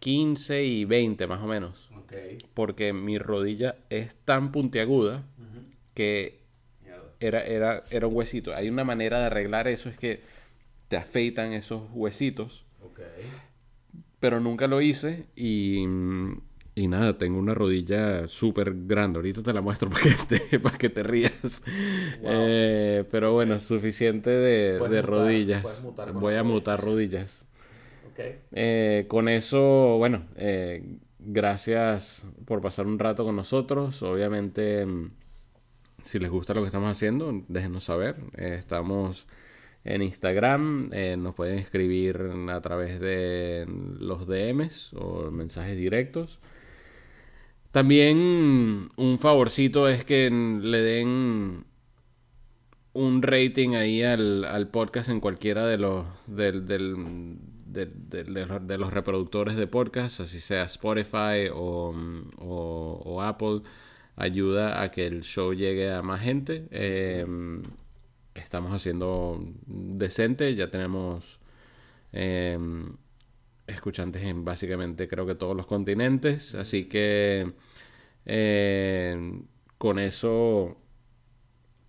15 0.00 0.64
y 0.64 0.84
20 0.84 1.26
más 1.26 1.40
o 1.40 1.46
menos. 1.46 1.88
Porque 2.52 2.92
mi 2.92 3.18
rodilla 3.18 3.76
es 3.90 4.14
tan 4.16 4.52
puntiaguda 4.52 5.24
que 5.94 6.43
era, 7.26 7.42
era, 7.42 7.84
era 7.90 8.06
un 8.06 8.14
huesito. 8.16 8.54
Hay 8.54 8.68
una 8.68 8.84
manera 8.84 9.18
de 9.18 9.26
arreglar 9.26 9.68
eso, 9.68 9.88
es 9.88 9.96
que 9.96 10.22
te 10.88 10.96
afeitan 10.96 11.52
esos 11.52 11.82
huesitos. 11.92 12.64
Pero 14.20 14.40
nunca 14.40 14.66
lo 14.66 14.80
hice 14.80 15.26
y, 15.36 15.84
y 16.74 16.88
nada, 16.88 17.18
tengo 17.18 17.38
una 17.38 17.54
rodilla 17.54 18.26
súper 18.28 18.72
grande. 18.86 19.18
Ahorita 19.18 19.42
te 19.42 19.52
la 19.52 19.60
muestro 19.60 19.90
para 19.90 20.02
que 20.02 20.38
te, 20.38 20.60
para 20.60 20.78
que 20.78 20.88
te 20.88 21.02
rías. 21.02 21.62
Eh, 22.22 23.04
pero 23.10 23.32
bueno, 23.32 23.58
suficiente 23.60 24.30
de, 24.30 24.78
de 24.78 25.02
rodillas. 25.02 25.84
Voy 26.14 26.34
a 26.34 26.42
mutar 26.42 26.80
rodillas. 26.80 27.46
Eh, 28.52 29.06
con 29.08 29.28
eso, 29.28 29.96
bueno, 29.98 30.24
eh, 30.36 30.98
gracias 31.18 32.24
por 32.44 32.60
pasar 32.60 32.86
un 32.86 32.98
rato 32.98 33.24
con 33.24 33.36
nosotros. 33.36 34.02
Obviamente 34.02 34.86
si 36.04 36.18
les 36.18 36.30
gusta 36.30 36.54
lo 36.54 36.60
que 36.60 36.66
estamos 36.66 36.90
haciendo, 36.90 37.44
déjenos 37.48 37.84
saber. 37.84 38.16
Estamos 38.36 39.26
en 39.84 40.02
Instagram, 40.02 40.90
eh, 40.92 41.16
nos 41.16 41.34
pueden 41.34 41.58
escribir 41.58 42.20
a 42.50 42.60
través 42.60 43.00
de 43.00 43.66
los 43.98 44.26
DMs 44.26 44.92
o 44.94 45.30
mensajes 45.30 45.76
directos. 45.76 46.40
También 47.70 48.90
un 48.96 49.18
favorcito 49.18 49.88
es 49.88 50.04
que 50.04 50.30
le 50.30 50.78
den 50.82 51.64
un 52.92 53.22
rating 53.22 53.74
ahí 53.74 54.02
al, 54.02 54.68
podcast 54.70 55.08
en 55.08 55.20
cualquiera 55.20 55.66
de 55.66 55.78
los, 55.78 56.06
del, 56.26 56.66
del, 56.66 57.38
de, 57.66 58.78
los 58.78 58.92
reproductores 58.92 59.56
de 59.56 59.66
podcast, 59.66 60.20
así 60.20 60.38
sea 60.38 60.64
Spotify 60.64 61.48
o, 61.52 61.94
o 62.38 63.22
Apple 63.22 63.62
ayuda 64.16 64.82
a 64.82 64.90
que 64.90 65.06
el 65.06 65.22
show 65.22 65.52
llegue 65.52 65.92
a 65.92 66.02
más 66.02 66.20
gente. 66.20 66.66
Em, 66.70 67.62
estamos 68.34 68.72
haciendo 68.72 69.40
decente, 69.66 70.54
ya 70.54 70.70
tenemos 70.70 71.38
em, 72.12 72.96
escuchantes 73.66 74.22
en 74.22 74.44
básicamente 74.44 75.08
creo 75.08 75.26
que 75.26 75.34
todos 75.34 75.56
los 75.56 75.66
continentes, 75.66 76.54
así 76.54 76.84
que 76.86 77.52
em, 78.26 79.44
con 79.78 79.98
eso 79.98 80.76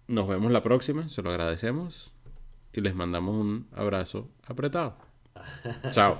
nos 0.08 0.28
vemos 0.28 0.52
la 0.52 0.62
próxima, 0.62 1.10
se 1.10 1.22
lo 1.22 1.30
agradecemos 1.32 2.12
y 2.74 2.82
les 2.82 2.96
mandamos 2.96 3.36
un 3.36 3.68
abrazo 3.72 4.30
apretado. 4.48 4.98
Chao. 5.92 6.20